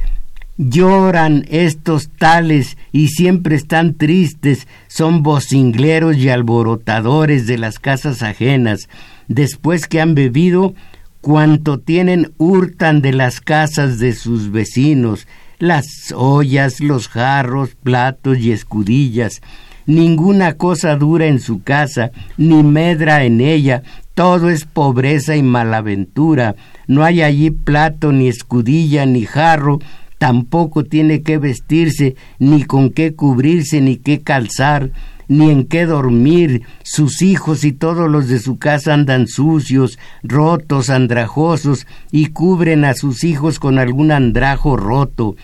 Lloran 0.60 1.44
estos 1.50 2.08
tales 2.08 2.76
y 2.90 3.08
siempre 3.08 3.54
están 3.54 3.94
tristes, 3.94 4.66
son 4.88 5.22
vocingleros 5.22 6.16
y 6.16 6.30
alborotadores 6.30 7.46
de 7.46 7.58
las 7.58 7.78
casas 7.78 8.24
ajenas. 8.24 8.88
Después 9.28 9.86
que 9.86 10.00
han 10.00 10.16
bebido, 10.16 10.74
cuanto 11.20 11.78
tienen 11.78 12.32
hurtan 12.38 13.02
de 13.02 13.12
las 13.12 13.40
casas 13.40 14.00
de 14.00 14.12
sus 14.14 14.50
vecinos, 14.50 15.28
las 15.60 16.12
ollas, 16.16 16.80
los 16.80 17.06
jarros, 17.06 17.76
platos 17.80 18.38
y 18.38 18.50
escudillas. 18.50 19.42
Ninguna 19.86 20.54
cosa 20.54 20.96
dura 20.96 21.26
en 21.26 21.38
su 21.38 21.62
casa, 21.62 22.10
ni 22.36 22.64
medra 22.64 23.22
en 23.22 23.40
ella, 23.40 23.84
todo 24.14 24.50
es 24.50 24.64
pobreza 24.64 25.36
y 25.36 25.42
malaventura. 25.44 26.56
No 26.88 27.04
hay 27.04 27.22
allí 27.22 27.52
plato, 27.52 28.10
ni 28.10 28.26
escudilla, 28.26 29.06
ni 29.06 29.24
jarro, 29.24 29.78
tampoco 30.18 30.84
tiene 30.84 31.22
que 31.22 31.38
vestirse, 31.38 32.16
ni 32.38 32.64
con 32.64 32.90
qué 32.90 33.14
cubrirse, 33.14 33.80
ni 33.80 33.96
qué 33.96 34.20
calzar, 34.20 34.90
ni 35.28 35.50
en 35.50 35.64
qué 35.64 35.86
dormir. 35.86 36.62
Sus 36.82 37.22
hijos 37.22 37.64
y 37.64 37.72
todos 37.72 38.10
los 38.10 38.28
de 38.28 38.40
su 38.40 38.58
casa 38.58 38.94
andan 38.94 39.28
sucios, 39.28 39.98
rotos, 40.22 40.90
andrajosos, 40.90 41.86
y 42.10 42.26
cubren 42.26 42.84
a 42.84 42.94
sus 42.94 43.24
hijos 43.24 43.58
con 43.58 43.78
algún 43.78 44.10
andrajo 44.10 44.76
roto, 44.76 45.36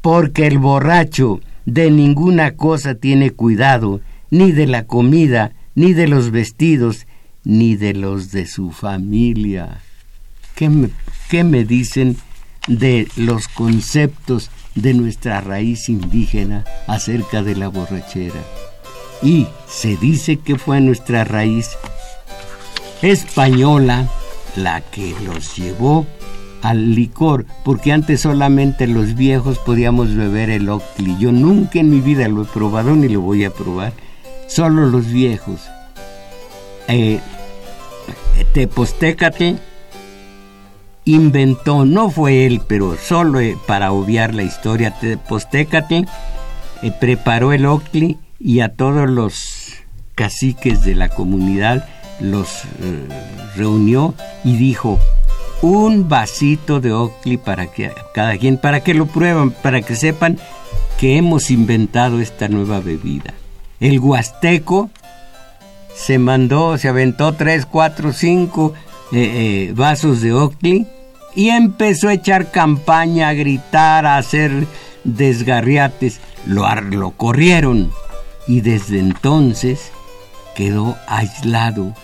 porque 0.00 0.46
el 0.46 0.58
borracho 0.58 1.40
de 1.66 1.90
ninguna 1.90 2.52
cosa 2.52 2.94
tiene 2.94 3.30
cuidado, 3.30 4.00
ni 4.30 4.52
de 4.52 4.66
la 4.66 4.86
comida, 4.86 5.52
ni 5.74 5.92
de 5.92 6.08
los 6.08 6.30
vestidos, 6.30 7.06
ni 7.44 7.76
de 7.76 7.92
los 7.92 8.32
de 8.32 8.46
su 8.46 8.70
familia. 8.70 9.80
¿Qué 10.54 10.68
me, 10.68 10.88
qué 11.28 11.44
me 11.44 11.64
dicen? 11.64 12.16
De 12.68 13.08
los 13.16 13.48
conceptos 13.48 14.50
de 14.74 14.94
nuestra 14.94 15.40
raíz 15.40 15.88
indígena 15.88 16.64
acerca 16.86 17.42
de 17.42 17.56
la 17.56 17.68
borrachera. 17.68 18.40
Y 19.22 19.46
se 19.68 19.96
dice 19.96 20.38
que 20.38 20.58
fue 20.58 20.80
nuestra 20.80 21.24
raíz 21.24 21.70
española 23.02 24.08
la 24.56 24.80
que 24.80 25.14
los 25.24 25.56
llevó 25.56 26.06
al 26.62 26.94
licor, 26.94 27.46
porque 27.64 27.92
antes 27.92 28.20
solamente 28.20 28.86
los 28.86 29.14
viejos 29.14 29.58
podíamos 29.58 30.14
beber 30.14 30.50
el 30.50 30.68
octli. 30.68 31.16
Yo 31.18 31.32
nunca 31.32 31.80
en 31.80 31.90
mi 31.90 32.00
vida 32.00 32.28
lo 32.28 32.42
he 32.42 32.46
probado 32.46 32.94
ni 32.94 33.08
lo 33.08 33.20
voy 33.20 33.44
a 33.44 33.50
probar, 33.50 33.92
solo 34.46 34.86
los 34.86 35.06
viejos. 35.06 35.60
Eh, 36.88 37.20
Tepostécate 38.54 39.56
inventó, 41.04 41.84
no 41.84 42.10
fue 42.10 42.46
él, 42.46 42.62
pero 42.66 42.96
solo 42.96 43.40
eh, 43.40 43.56
para 43.66 43.92
obviar 43.92 44.34
la 44.34 44.42
historia, 44.42 44.94
Postécate 45.28 46.04
eh, 46.82 46.92
preparó 47.00 47.52
el 47.52 47.66
ocli 47.66 48.18
y 48.38 48.60
a 48.60 48.74
todos 48.74 49.08
los 49.08 49.74
caciques 50.14 50.82
de 50.82 50.94
la 50.94 51.08
comunidad 51.08 51.88
los 52.20 52.64
eh, 52.80 53.08
reunió 53.56 54.14
y 54.44 54.56
dijo 54.56 54.98
un 55.62 56.08
vasito 56.08 56.80
de 56.80 56.92
ocli 56.92 57.36
para 57.36 57.66
que 57.66 57.92
cada 58.14 58.36
quien, 58.36 58.58
para 58.58 58.80
que 58.80 58.94
lo 58.94 59.06
prueban, 59.06 59.50
para 59.50 59.82
que 59.82 59.96
sepan 59.96 60.38
que 60.98 61.16
hemos 61.16 61.50
inventado 61.50 62.20
esta 62.20 62.48
nueva 62.48 62.80
bebida. 62.80 63.34
El 63.80 63.98
huasteco 63.98 64.90
se 65.94 66.18
mandó, 66.18 66.78
se 66.78 66.88
aventó 66.88 67.32
tres, 67.34 67.66
cuatro, 67.66 68.12
cinco 68.12 68.74
eh, 69.12 69.68
eh, 69.68 69.72
vasos 69.74 70.20
de 70.20 70.32
Oakley 70.32 70.86
y 71.34 71.50
empezó 71.50 72.08
a 72.08 72.14
echar 72.14 72.50
campaña, 72.50 73.28
a 73.28 73.34
gritar, 73.34 74.06
a 74.06 74.18
hacer 74.18 74.66
desgarriates. 75.04 76.20
Lo, 76.46 76.64
lo 76.80 77.12
corrieron 77.12 77.90
y 78.46 78.60
desde 78.60 78.98
entonces 78.98 79.92
quedó 80.54 80.96
aislado 81.06 81.94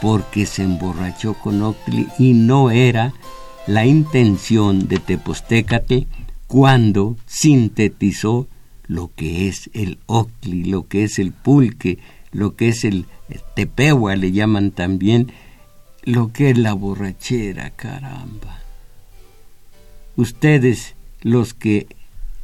porque 0.00 0.46
se 0.46 0.62
emborrachó 0.62 1.34
con 1.34 1.62
Oakley 1.62 2.08
y 2.18 2.32
no 2.32 2.70
era 2.70 3.12
la 3.66 3.86
intención 3.86 4.88
de 4.88 4.98
Tepostecate 4.98 6.06
cuando 6.46 7.16
sintetizó 7.26 8.48
lo 8.86 9.12
que 9.14 9.46
es 9.46 9.70
el 9.72 9.98
Oakley, 10.06 10.64
lo 10.64 10.88
que 10.88 11.04
es 11.04 11.20
el 11.20 11.30
pulque, 11.32 11.98
lo 12.32 12.56
que 12.56 12.70
es 12.70 12.84
el 12.84 13.06
tepehua, 13.54 14.16
le 14.16 14.32
llaman 14.32 14.72
también, 14.72 15.30
lo 16.02 16.32
que 16.32 16.50
es 16.50 16.58
la 16.58 16.72
borrachera, 16.72 17.70
caramba. 17.70 18.60
Ustedes, 20.16 20.94
los 21.22 21.54
que 21.54 21.86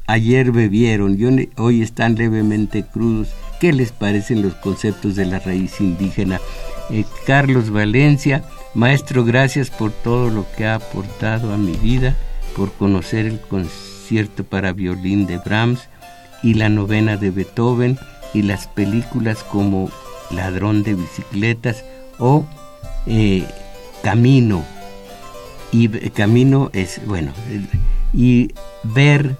ayer 0.07 0.52
bebieron 0.52 1.18
y 1.18 1.48
hoy 1.57 1.82
están 1.82 2.14
levemente 2.14 2.84
crudos, 2.84 3.28
¿qué 3.61 3.72
les 3.72 3.92
parecen 3.92 4.42
los 4.42 4.54
conceptos 4.54 5.16
de 5.16 5.26
la 5.26 5.38
raíz 5.38 5.80
indígena? 5.80 6.40
Eh, 6.90 7.04
Carlos 7.26 7.70
Valencia, 7.70 8.44
maestro, 8.74 9.24
gracias 9.24 9.70
por 9.70 9.90
todo 9.90 10.30
lo 10.30 10.46
que 10.57 10.66
ha 10.66 10.76
aportado 10.76 11.52
a 11.52 11.57
mi 11.57 11.76
vida, 11.76 12.14
por 12.54 12.72
conocer 12.72 13.26
el 13.26 13.40
concierto 13.40 14.44
para 14.44 14.72
violín 14.72 15.26
de 15.26 15.38
Brahms 15.38 15.88
y 16.42 16.54
la 16.54 16.68
novena 16.68 17.16
de 17.16 17.30
Beethoven 17.30 17.98
y 18.32 18.42
las 18.42 18.68
películas 18.68 19.42
como 19.42 19.90
Ladrón 20.30 20.82
de 20.82 20.94
bicicletas 20.94 21.84
o 22.18 22.46
eh, 23.07 23.44
camino. 24.02 24.64
Y 25.72 25.88
camino 26.11 26.70
es, 26.72 27.00
bueno, 27.07 27.32
y 28.12 28.52
ver 28.82 29.36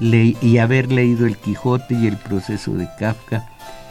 y 0.00 0.58
haber 0.58 0.92
leído 0.92 1.26
el 1.26 1.36
Quijote 1.36 1.94
y 1.94 2.06
el 2.06 2.16
proceso 2.16 2.72
de 2.72 2.88
Kafka, 2.98 3.48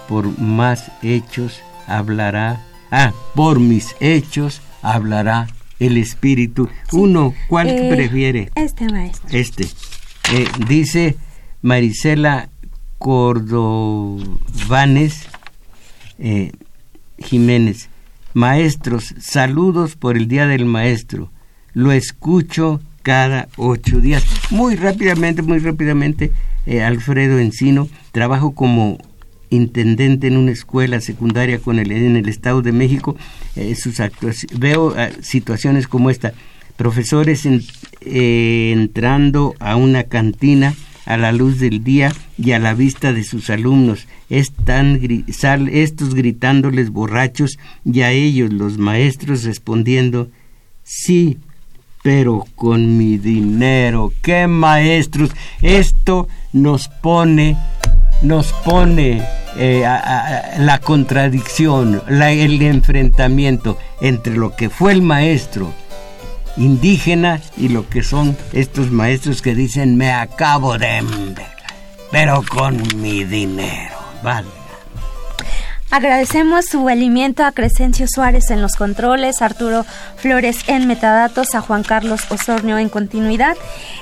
por 0.07 0.38
más 0.39 0.91
hechos 1.01 1.61
hablará, 1.88 2.63
ah, 2.91 3.11
por 3.34 3.59
mis 3.59 3.95
hechos 3.99 4.61
hablará 4.82 5.47
el 5.80 5.97
espíritu. 5.97 6.69
Uno, 6.91 7.34
¿cuál 7.49 7.69
eh, 7.69 7.89
prefiere? 7.89 8.51
Este 8.55 8.88
maestro. 8.89 9.30
Este. 9.32 9.65
Eh, 10.34 10.47
dice 10.67 11.17
Marisela 11.61 12.49
Cordovanes 12.97 14.28
Jiménez. 17.19 17.89
Maestros, 18.36 19.15
saludos 19.17 19.95
por 19.95 20.17
el 20.17 20.27
Día 20.27 20.45
del 20.45 20.65
Maestro. 20.65 21.31
Lo 21.73 21.93
escucho 21.93 22.81
cada 23.01 23.47
ocho 23.55 24.01
días. 24.01 24.25
Muy 24.51 24.75
rápidamente, 24.75 25.41
muy 25.41 25.59
rápidamente, 25.59 26.33
eh, 26.65 26.83
Alfredo 26.83 27.39
Encino, 27.39 27.88
trabajo 28.11 28.53
como 28.53 28.97
intendente 29.49 30.27
en 30.27 30.36
una 30.36 30.51
escuela 30.51 30.99
secundaria 30.99 31.59
con 31.59 31.79
el, 31.79 31.89
en 31.93 32.17
el 32.17 32.27
Estado 32.27 32.61
de 32.61 32.73
México. 32.73 33.15
Eh, 33.55 33.73
veo 34.59 34.93
ah, 34.97 35.11
situaciones 35.21 35.88
como 35.88 36.09
esta. 36.09 36.33
Profesores 36.75 37.45
eh, 37.45 38.73
entrando 38.73 39.55
a 39.59 39.77
una 39.77 40.03
cantina 40.03 40.75
a 41.06 41.18
la 41.18 41.32
luz 41.32 41.60
del 41.60 41.84
día 41.84 42.12
y 42.38 42.51
a 42.51 42.60
la 42.60 42.74
vista 42.74 43.14
de 43.14 43.24
sus 43.24 43.49
alumnos, 43.49 44.08
están 44.30 44.99
estos 45.72 46.16
gritándoles 46.16 46.89
borrachos 46.89 47.58
y 47.84 48.01
a 48.01 48.12
ellos 48.12 48.51
los 48.51 48.78
maestros 48.78 49.43
respondiendo, 49.43 50.30
sí, 50.84 51.38
pero 52.03 52.45
con 52.56 52.97
mi 52.97 53.18
dinero. 53.18 54.14
¡Qué 54.22 54.47
maestros! 54.47 55.32
Esto 55.62 56.28
nos 56.53 56.88
pone, 56.88 57.58
nos 58.22 58.51
pone 58.53 59.24
eh, 59.58 59.82
la 60.60 60.80
contradicción, 60.84 62.01
el 62.08 62.62
enfrentamiento 62.62 63.78
entre 64.01 64.36
lo 64.36 64.56
que 64.56 64.70
fue 64.70 64.91
el 64.91 65.01
maestro 65.01 65.74
indígena 66.58 67.41
y 67.58 67.70
lo 67.70 67.88
que 67.89 68.03
son 68.03 68.38
estos 68.53 68.91
maestros 68.91 69.41
que 69.41 69.56
dicen 69.56 69.97
me 69.97 70.12
acabo 70.12 70.78
de 70.78 71.01
pero 72.12 72.43
con 72.47 72.82
mi 73.01 73.24
dinero, 73.24 73.95
vale. 74.24 74.55
Agradecemos 75.91 76.65
su 76.65 76.89
alimento 76.89 77.45
a 77.45 77.51
Crescencio 77.53 78.07
Suárez 78.07 78.49
en 78.49 78.61
los 78.61 78.75
controles, 78.75 79.41
Arturo 79.41 79.86
Flores 80.17 80.67
en 80.67 80.88
metadatos, 80.88 81.55
a 81.55 81.61
Juan 81.61 81.83
Carlos 81.83 82.29
Osornio 82.29 82.77
en 82.79 82.89
continuidad. 82.89 83.55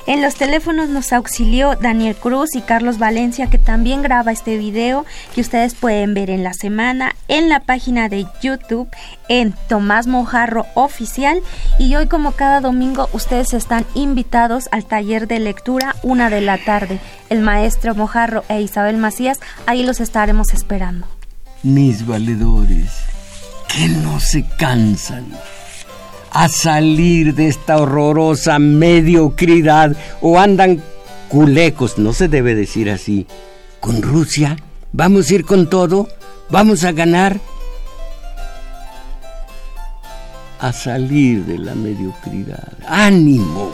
En 0.06 0.20
los 0.20 0.34
teléfonos 0.34 0.88
nos 0.88 1.12
auxilió 1.12 1.76
Daniel 1.76 2.16
Cruz 2.16 2.56
y 2.56 2.62
Carlos 2.62 2.98
Valencia, 2.98 3.48
que 3.48 3.58
también 3.58 4.02
graba 4.02 4.32
este 4.32 4.56
video 4.56 5.04
que 5.34 5.42
ustedes 5.42 5.74
pueden 5.74 6.14
ver 6.14 6.30
en 6.30 6.42
la 6.42 6.54
semana 6.54 7.14
en 7.28 7.48
la 7.48 7.60
página 7.60 8.08
de 8.08 8.26
YouTube 8.42 8.88
en 9.28 9.54
Tomás 9.68 10.06
Mojarro 10.06 10.66
Oficial. 10.74 11.42
Y 11.78 11.94
hoy, 11.94 12.08
como 12.08 12.32
cada 12.32 12.60
domingo, 12.60 13.08
ustedes 13.12 13.52
están 13.52 13.84
invitados 13.94 14.68
al 14.72 14.84
taller 14.86 15.28
de 15.28 15.38
lectura 15.38 15.94
una 16.02 16.28
de 16.28 16.40
la 16.40 16.58
tarde. 16.58 16.98
El 17.28 17.40
maestro 17.40 17.94
Mojarro 17.94 18.42
e 18.48 18.60
Isabel 18.62 18.96
Macías, 18.96 19.38
ahí 19.66 19.84
los 19.84 20.00
estaremos 20.00 20.52
esperando 20.52 21.06
mis 21.64 22.06
valedores, 22.06 22.90
que 23.68 23.88
no 23.88 24.20
se 24.20 24.44
cansan 24.58 25.26
a 26.30 26.48
salir 26.48 27.34
de 27.34 27.48
esta 27.48 27.78
horrorosa 27.78 28.58
mediocridad 28.58 29.96
o 30.20 30.38
andan 30.38 30.82
culecos, 31.28 31.96
no 31.96 32.12
se 32.12 32.28
debe 32.28 32.54
decir 32.54 32.90
así. 32.90 33.26
Con 33.80 34.02
Rusia, 34.02 34.56
vamos 34.92 35.30
a 35.30 35.34
ir 35.34 35.44
con 35.44 35.70
todo, 35.70 36.08
vamos 36.50 36.84
a 36.84 36.92
ganar. 36.92 37.40
A 40.60 40.72
salir 40.72 41.44
de 41.44 41.58
la 41.58 41.74
mediocridad. 41.74 42.72
¡Ánimo! 42.86 43.70